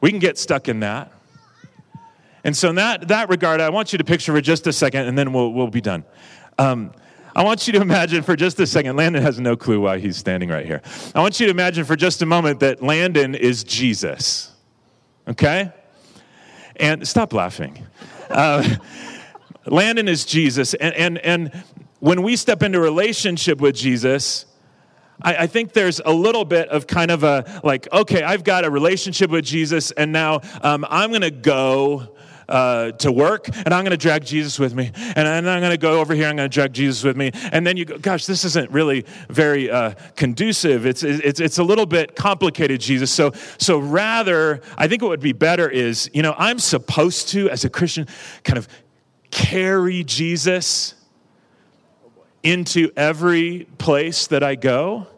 We 0.00 0.10
can 0.10 0.18
get 0.18 0.38
stuck 0.38 0.68
in 0.68 0.80
that. 0.80 1.12
And 2.46 2.56
so, 2.56 2.68
in 2.68 2.76
that, 2.76 3.08
that 3.08 3.28
regard, 3.28 3.60
I 3.60 3.70
want 3.70 3.90
you 3.90 3.98
to 3.98 4.04
picture 4.04 4.32
for 4.32 4.40
just 4.40 4.68
a 4.68 4.72
second, 4.72 5.08
and 5.08 5.18
then 5.18 5.32
we'll, 5.32 5.52
we'll 5.52 5.66
be 5.66 5.80
done. 5.80 6.04
Um, 6.58 6.92
I 7.34 7.42
want 7.42 7.66
you 7.66 7.72
to 7.72 7.80
imagine 7.80 8.22
for 8.22 8.36
just 8.36 8.60
a 8.60 8.68
second, 8.68 8.94
Landon 8.94 9.20
has 9.20 9.40
no 9.40 9.56
clue 9.56 9.80
why 9.80 9.98
he's 9.98 10.16
standing 10.16 10.48
right 10.48 10.64
here. 10.64 10.80
I 11.12 11.22
want 11.22 11.40
you 11.40 11.46
to 11.46 11.50
imagine 11.50 11.84
for 11.84 11.96
just 11.96 12.22
a 12.22 12.26
moment 12.26 12.60
that 12.60 12.84
Landon 12.84 13.34
is 13.34 13.64
Jesus. 13.64 14.52
Okay? 15.26 15.72
And 16.76 17.06
stop 17.08 17.32
laughing. 17.32 17.84
Uh, 18.30 18.76
Landon 19.66 20.06
is 20.06 20.24
Jesus. 20.24 20.74
And, 20.74 20.94
and, 20.94 21.18
and 21.18 21.64
when 21.98 22.22
we 22.22 22.36
step 22.36 22.62
into 22.62 22.78
relationship 22.78 23.60
with 23.60 23.74
Jesus, 23.74 24.46
I, 25.20 25.34
I, 25.34 25.46
think 25.48 25.72
there's 25.72 26.00
a 26.04 26.12
little 26.12 26.44
bit 26.44 26.68
of 26.68 26.86
kind 26.86 27.10
of 27.10 27.24
a 27.24 27.60
like, 27.64 27.92
okay, 27.92 28.22
I've 28.22 28.44
got 28.44 28.64
a 28.64 28.70
relationship 28.70 29.30
with 29.30 29.44
Jesus, 29.44 29.90
and 29.90 30.12
now 30.12 30.42
um, 30.60 30.86
I'm 30.88 31.10
going 31.10 31.22
to 31.22 31.30
go 31.32 32.15
uh, 32.48 32.92
to 32.92 33.10
work 33.10 33.48
and 33.48 33.74
I'm 33.74 33.84
going 33.84 33.90
to 33.90 33.96
drag 33.96 34.24
Jesus 34.24 34.58
with 34.58 34.74
me. 34.74 34.90
And 34.94 35.26
then 35.26 35.48
I'm 35.48 35.60
going 35.60 35.70
to 35.70 35.78
go 35.78 36.00
over 36.00 36.14
here, 36.14 36.28
I'm 36.28 36.36
going 36.36 36.48
to 36.48 36.54
drag 36.54 36.72
Jesus 36.72 37.02
with 37.02 37.16
me. 37.16 37.30
And 37.52 37.66
then 37.66 37.76
you 37.76 37.84
go, 37.84 37.98
gosh, 37.98 38.26
this 38.26 38.44
isn't 38.44 38.70
really 38.70 39.04
very 39.28 39.70
uh, 39.70 39.94
conducive. 40.16 40.86
It's, 40.86 41.02
it's, 41.02 41.40
it's 41.40 41.58
a 41.58 41.64
little 41.64 41.86
bit 41.86 42.16
complicated, 42.16 42.80
Jesus. 42.80 43.10
So, 43.10 43.32
so 43.58 43.78
rather, 43.78 44.60
I 44.76 44.88
think 44.88 45.02
what 45.02 45.08
would 45.08 45.20
be 45.20 45.32
better 45.32 45.68
is, 45.68 46.10
you 46.12 46.22
know, 46.22 46.34
I'm 46.38 46.58
supposed 46.58 47.28
to, 47.28 47.50
as 47.50 47.64
a 47.64 47.70
Christian, 47.70 48.06
kind 48.44 48.58
of 48.58 48.68
carry 49.30 50.04
Jesus 50.04 50.94
into 52.42 52.90
every 52.96 53.66
place 53.78 54.28
that 54.28 54.42
I 54.42 54.54
go. 54.54 55.08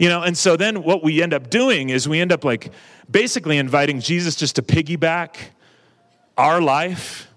You 0.00 0.08
know, 0.08 0.22
and 0.22 0.36
so 0.36 0.56
then 0.56 0.82
what 0.82 1.02
we 1.02 1.22
end 1.22 1.32
up 1.32 1.48
doing 1.48 1.88
is 1.88 2.08
we 2.08 2.20
end 2.20 2.32
up 2.32 2.44
like 2.44 2.72
basically 3.10 3.56
inviting 3.56 4.00
Jesus 4.00 4.34
just 4.34 4.56
to 4.56 4.62
piggyback 4.62 5.36
our 6.36 6.60
life. 6.60 7.30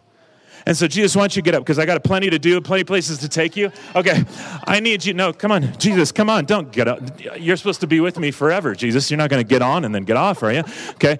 And 0.65 0.77
so, 0.77 0.87
Jesus, 0.87 1.15
why 1.15 1.23
don't 1.23 1.35
you 1.35 1.41
get 1.41 1.55
up? 1.55 1.63
Because 1.63 1.79
I 1.79 1.85
got 1.85 2.03
plenty 2.03 2.29
to 2.29 2.37
do, 2.37 2.61
plenty 2.61 2.83
places 2.83 3.17
to 3.19 3.29
take 3.29 3.57
you. 3.57 3.71
Okay, 3.95 4.23
I 4.65 4.79
need 4.79 5.03
you. 5.03 5.13
No, 5.13 5.33
come 5.33 5.51
on, 5.51 5.77
Jesus, 5.79 6.11
come 6.11 6.29
on, 6.29 6.45
don't 6.45 6.71
get 6.71 6.87
up. 6.87 7.01
You're 7.39 7.57
supposed 7.57 7.81
to 7.81 7.87
be 7.87 7.99
with 7.99 8.19
me 8.19 8.29
forever, 8.31 8.75
Jesus. 8.75 9.09
You're 9.09 9.17
not 9.17 9.29
going 9.29 9.43
to 9.43 9.47
get 9.47 9.61
on 9.61 9.85
and 9.85 9.95
then 9.95 10.03
get 10.03 10.17
off, 10.17 10.43
are 10.43 10.53
you? 10.53 10.63
Okay. 10.91 11.17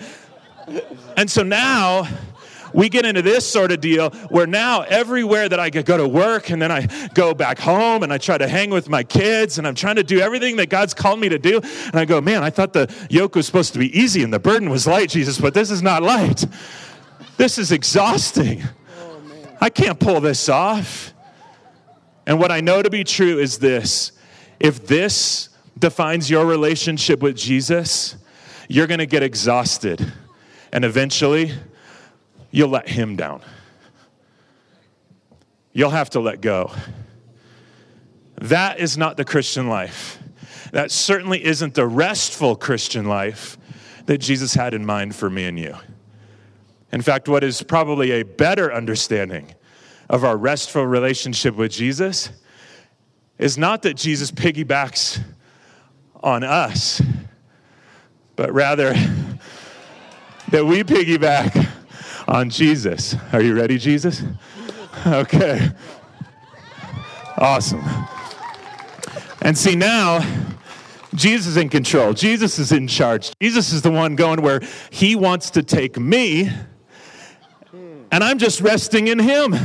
And 1.18 1.32
so 1.32 1.42
now 1.42 2.08
we 2.74 2.89
get 2.89 3.06
into 3.06 3.22
this 3.22 3.50
sort 3.50 3.72
of 3.72 3.82
deal 3.82 4.12
where 4.30 4.46
now 4.46 4.82
everywhere 4.82 5.50
that 5.50 5.60
I 5.60 5.70
go 5.70 5.98
to 5.98 6.08
work 6.08 6.50
and 6.50 6.62
then 6.62 6.72
I 6.72 6.88
go 7.13 7.34
back 7.34 7.60
home 7.60 8.04
and 8.04 8.13
I 8.13 8.18
try 8.18 8.38
to 8.38 8.48
hang 8.48 8.70
with 8.70 8.89
my 8.89 9.04
kids 9.04 9.58
and 9.58 9.68
I'm 9.68 9.76
trying 9.76 9.96
to 9.96 10.04
do 10.04 10.20
everything 10.20 10.58
that 10.58 10.70
God's 10.70 10.94
called 10.94 11.20
me 11.20 11.30
to 11.30 11.39
do. 11.39 11.60
And 11.88 11.96
I 11.96 12.06
go, 12.06 12.22
man, 12.22 12.44
I 12.44 12.50
thought 12.50 12.74
the 12.74 12.94
yoke 13.10 13.36
was 13.36 13.46
supposed 13.46 13.74
to 13.74 13.80
be 13.80 13.98
easy 13.98 14.24
and 14.24 14.32
the 14.32 14.39
burden 14.39 14.70
was 14.70 14.86
light, 14.86 15.10
Jesus, 15.10 15.39
but 15.39 15.54
this 15.54 15.72
is 15.72 15.82
not 15.82 16.04
light. 16.04 16.46
This 17.39 17.58
is 17.58 17.71
exhausting. 17.71 18.62
I 19.62 19.69
can't 19.69 19.97
pull 19.97 20.19
this 20.19 20.49
off. 20.49 21.13
And 22.28 22.38
what 22.38 22.52
I 22.52 22.60
know 22.60 22.82
to 22.82 22.89
be 22.89 23.06
true 23.06 23.39
is 23.39 23.60
this 23.60 24.12
if 24.60 24.86
this 24.86 25.47
defines 25.78 26.30
your 26.30 26.45
relationship 26.45 27.21
with 27.21 27.38
Jesus, 27.38 28.17
you're 28.67 28.88
going 28.88 28.99
to 28.99 29.06
get 29.06 29.23
exhausted. 29.23 30.12
And 30.73 30.84
eventually, 30.84 31.54
you'll 32.52 32.71
let 32.71 32.89
Him 32.89 33.15
down. 33.15 33.41
You'll 35.71 35.91
have 35.91 36.10
to 36.10 36.19
let 36.19 36.41
go. 36.41 36.73
That 38.41 38.82
is 38.82 38.97
not 38.97 39.15
the 39.15 39.23
Christian 39.23 39.69
life. 39.69 40.21
That 40.73 40.91
certainly 40.91 41.45
isn't 41.45 41.73
the 41.73 41.88
restful 41.88 42.58
Christian 42.58 43.06
life 43.06 43.58
that 44.08 44.17
Jesus 44.17 44.56
had 44.56 44.73
in 44.73 44.86
mind 44.86 45.15
for 45.15 45.30
me 45.30 45.45
and 45.45 45.58
you. 45.58 45.78
In 46.91 47.02
fact, 47.02 47.30
what 47.30 47.43
is 47.43 47.62
probably 47.62 48.12
a 48.12 48.23
better 48.23 48.73
understanding 48.73 49.54
of 50.10 50.23
our 50.23 50.36
restful 50.36 50.86
relationship 50.86 51.56
with 51.56 51.71
Jesus 51.71 52.32
is 53.38 53.58
not 53.58 53.84
that 53.84 53.95
Jesus 53.95 54.32
piggybacks 54.32 55.21
on 56.21 56.43
us, 56.43 57.02
but 58.36 58.52
rather 58.52 58.93
that 60.49 60.65
we 60.65 60.84
piggyback 60.84 61.69
on 62.28 62.49
Jesus. 62.49 63.15
Are 63.32 63.41
you 63.41 63.56
ready, 63.56 63.78
Jesus? 63.78 64.23
Okay. 65.06 65.69
Awesome. 67.38 67.82
And 69.41 69.58
see, 69.58 69.75
now, 69.78 70.19
Jesus 71.15 71.47
is 71.47 71.58
in 71.58 71.69
control. 71.69 72.12
Jesus 72.13 72.60
is 72.60 72.73
in 72.73 72.88
charge. 72.88 73.32
Jesus 73.41 73.71
is 73.71 73.82
the 73.82 73.91
one 73.91 74.15
going 74.15 74.41
where 74.41 74.60
he 74.89 75.15
wants 75.15 75.52
to 75.52 75.63
take 75.63 75.97
me 75.97 76.52
and 78.12 78.24
I'm 78.24 78.38
just 78.38 78.62
resting 78.62 79.08
in 79.08 79.19
Him. 79.19 79.56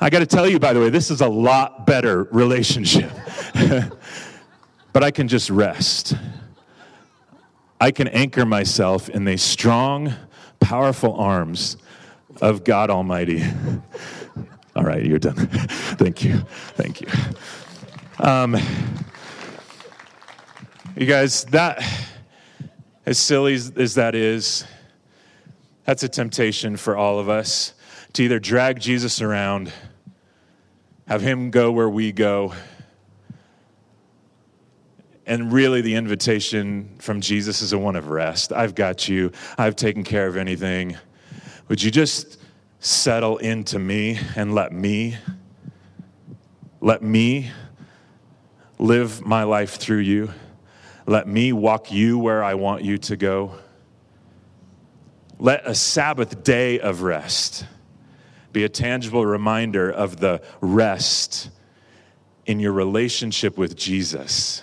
I 0.00 0.10
got 0.10 0.18
to 0.18 0.26
tell 0.26 0.48
you, 0.48 0.58
by 0.58 0.72
the 0.72 0.80
way, 0.80 0.90
this 0.90 1.10
is 1.10 1.20
a 1.20 1.28
lot 1.28 1.86
better 1.86 2.24
relationship. 2.24 3.10
but 4.92 5.04
I 5.04 5.10
can 5.10 5.28
just 5.28 5.48
rest. 5.48 6.14
I 7.80 7.90
can 7.90 8.08
anchor 8.08 8.44
myself 8.44 9.08
in 9.08 9.24
the 9.24 9.36
strong, 9.36 10.14
powerful 10.60 11.14
arms 11.14 11.76
of 12.40 12.64
God 12.64 12.90
Almighty. 12.90 13.44
All 14.76 14.84
right, 14.84 15.04
you're 15.04 15.18
done. 15.18 15.34
Thank 15.46 16.24
you. 16.24 16.38
Thank 16.74 17.00
you. 17.00 17.08
Um, 18.18 18.56
you 20.96 21.06
guys, 21.06 21.44
that, 21.46 21.82
as 23.04 23.18
silly 23.18 23.54
as 23.54 23.94
that 23.94 24.14
is, 24.14 24.64
that's 25.84 26.02
a 26.02 26.08
temptation 26.08 26.76
for 26.76 26.96
all 26.96 27.18
of 27.18 27.28
us 27.28 27.74
to 28.12 28.22
either 28.22 28.38
drag 28.38 28.78
Jesus 28.78 29.20
around, 29.20 29.72
have 31.08 31.22
him 31.22 31.50
go 31.50 31.72
where 31.72 31.88
we 31.88 32.12
go. 32.12 32.54
And 35.26 35.52
really, 35.52 35.80
the 35.80 35.94
invitation 35.94 36.96
from 36.98 37.20
Jesus 37.20 37.62
is 37.62 37.72
a 37.72 37.78
one 37.78 37.96
of 37.96 38.08
rest. 38.08 38.52
I've 38.52 38.74
got 38.74 39.08
you, 39.08 39.32
I've 39.56 39.76
taken 39.76 40.04
care 40.04 40.26
of 40.26 40.36
anything. 40.36 40.96
Would 41.68 41.82
you 41.82 41.90
just 41.90 42.38
settle 42.80 43.38
into 43.38 43.78
me 43.78 44.18
and 44.36 44.54
let 44.54 44.72
me, 44.72 45.16
let 46.80 47.02
me 47.02 47.50
live 48.78 49.24
my 49.24 49.44
life 49.44 49.76
through 49.76 49.98
you? 49.98 50.30
Let 51.06 51.26
me 51.26 51.52
walk 51.52 51.90
you 51.90 52.18
where 52.18 52.44
I 52.44 52.54
want 52.54 52.82
you 52.82 52.98
to 52.98 53.16
go. 53.16 53.54
Let 55.42 55.66
a 55.66 55.74
Sabbath 55.74 56.44
day 56.44 56.78
of 56.78 57.02
rest 57.02 57.66
be 58.52 58.62
a 58.62 58.68
tangible 58.68 59.26
reminder 59.26 59.90
of 59.90 60.20
the 60.20 60.40
rest 60.60 61.50
in 62.46 62.60
your 62.60 62.70
relationship 62.70 63.58
with 63.58 63.74
Jesus 63.74 64.62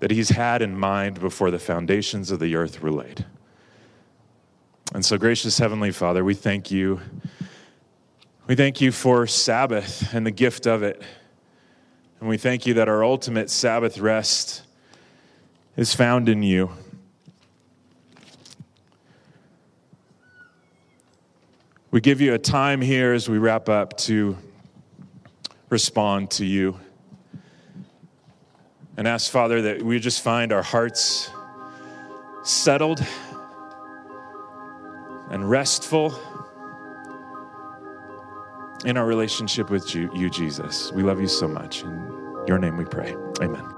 that 0.00 0.10
He's 0.10 0.30
had 0.30 0.62
in 0.62 0.74
mind 0.74 1.20
before 1.20 1.50
the 1.50 1.58
foundations 1.58 2.30
of 2.30 2.40
the 2.40 2.56
earth 2.56 2.80
were 2.80 2.90
laid. 2.90 3.26
And 4.94 5.04
so, 5.04 5.18
gracious 5.18 5.58
Heavenly 5.58 5.90
Father, 5.90 6.24
we 6.24 6.32
thank 6.32 6.70
you. 6.70 7.02
We 8.46 8.54
thank 8.54 8.80
you 8.80 8.90
for 8.90 9.26
Sabbath 9.26 10.14
and 10.14 10.24
the 10.24 10.30
gift 10.30 10.66
of 10.66 10.82
it. 10.82 11.02
And 12.20 12.28
we 12.30 12.38
thank 12.38 12.64
you 12.64 12.72
that 12.72 12.88
our 12.88 13.04
ultimate 13.04 13.50
Sabbath 13.50 13.98
rest 13.98 14.62
is 15.76 15.94
found 15.94 16.30
in 16.30 16.42
you. 16.42 16.70
We 21.90 22.02
give 22.02 22.20
you 22.20 22.34
a 22.34 22.38
time 22.38 22.82
here 22.82 23.14
as 23.14 23.30
we 23.30 23.38
wrap 23.38 23.70
up 23.70 23.96
to 23.98 24.36
respond 25.70 26.30
to 26.32 26.44
you. 26.44 26.78
And 28.98 29.08
ask, 29.08 29.30
Father, 29.30 29.62
that 29.62 29.82
we 29.82 29.98
just 29.98 30.22
find 30.22 30.52
our 30.52 30.62
hearts 30.62 31.30
settled 32.42 33.02
and 35.30 35.48
restful 35.48 36.18
in 38.84 38.96
our 38.96 39.06
relationship 39.06 39.70
with 39.70 39.94
you, 39.94 40.28
Jesus. 40.30 40.92
We 40.92 41.02
love 41.02 41.20
you 41.20 41.28
so 41.28 41.48
much. 41.48 41.82
In 41.82 42.44
your 42.46 42.58
name 42.58 42.76
we 42.76 42.84
pray. 42.84 43.14
Amen. 43.40 43.77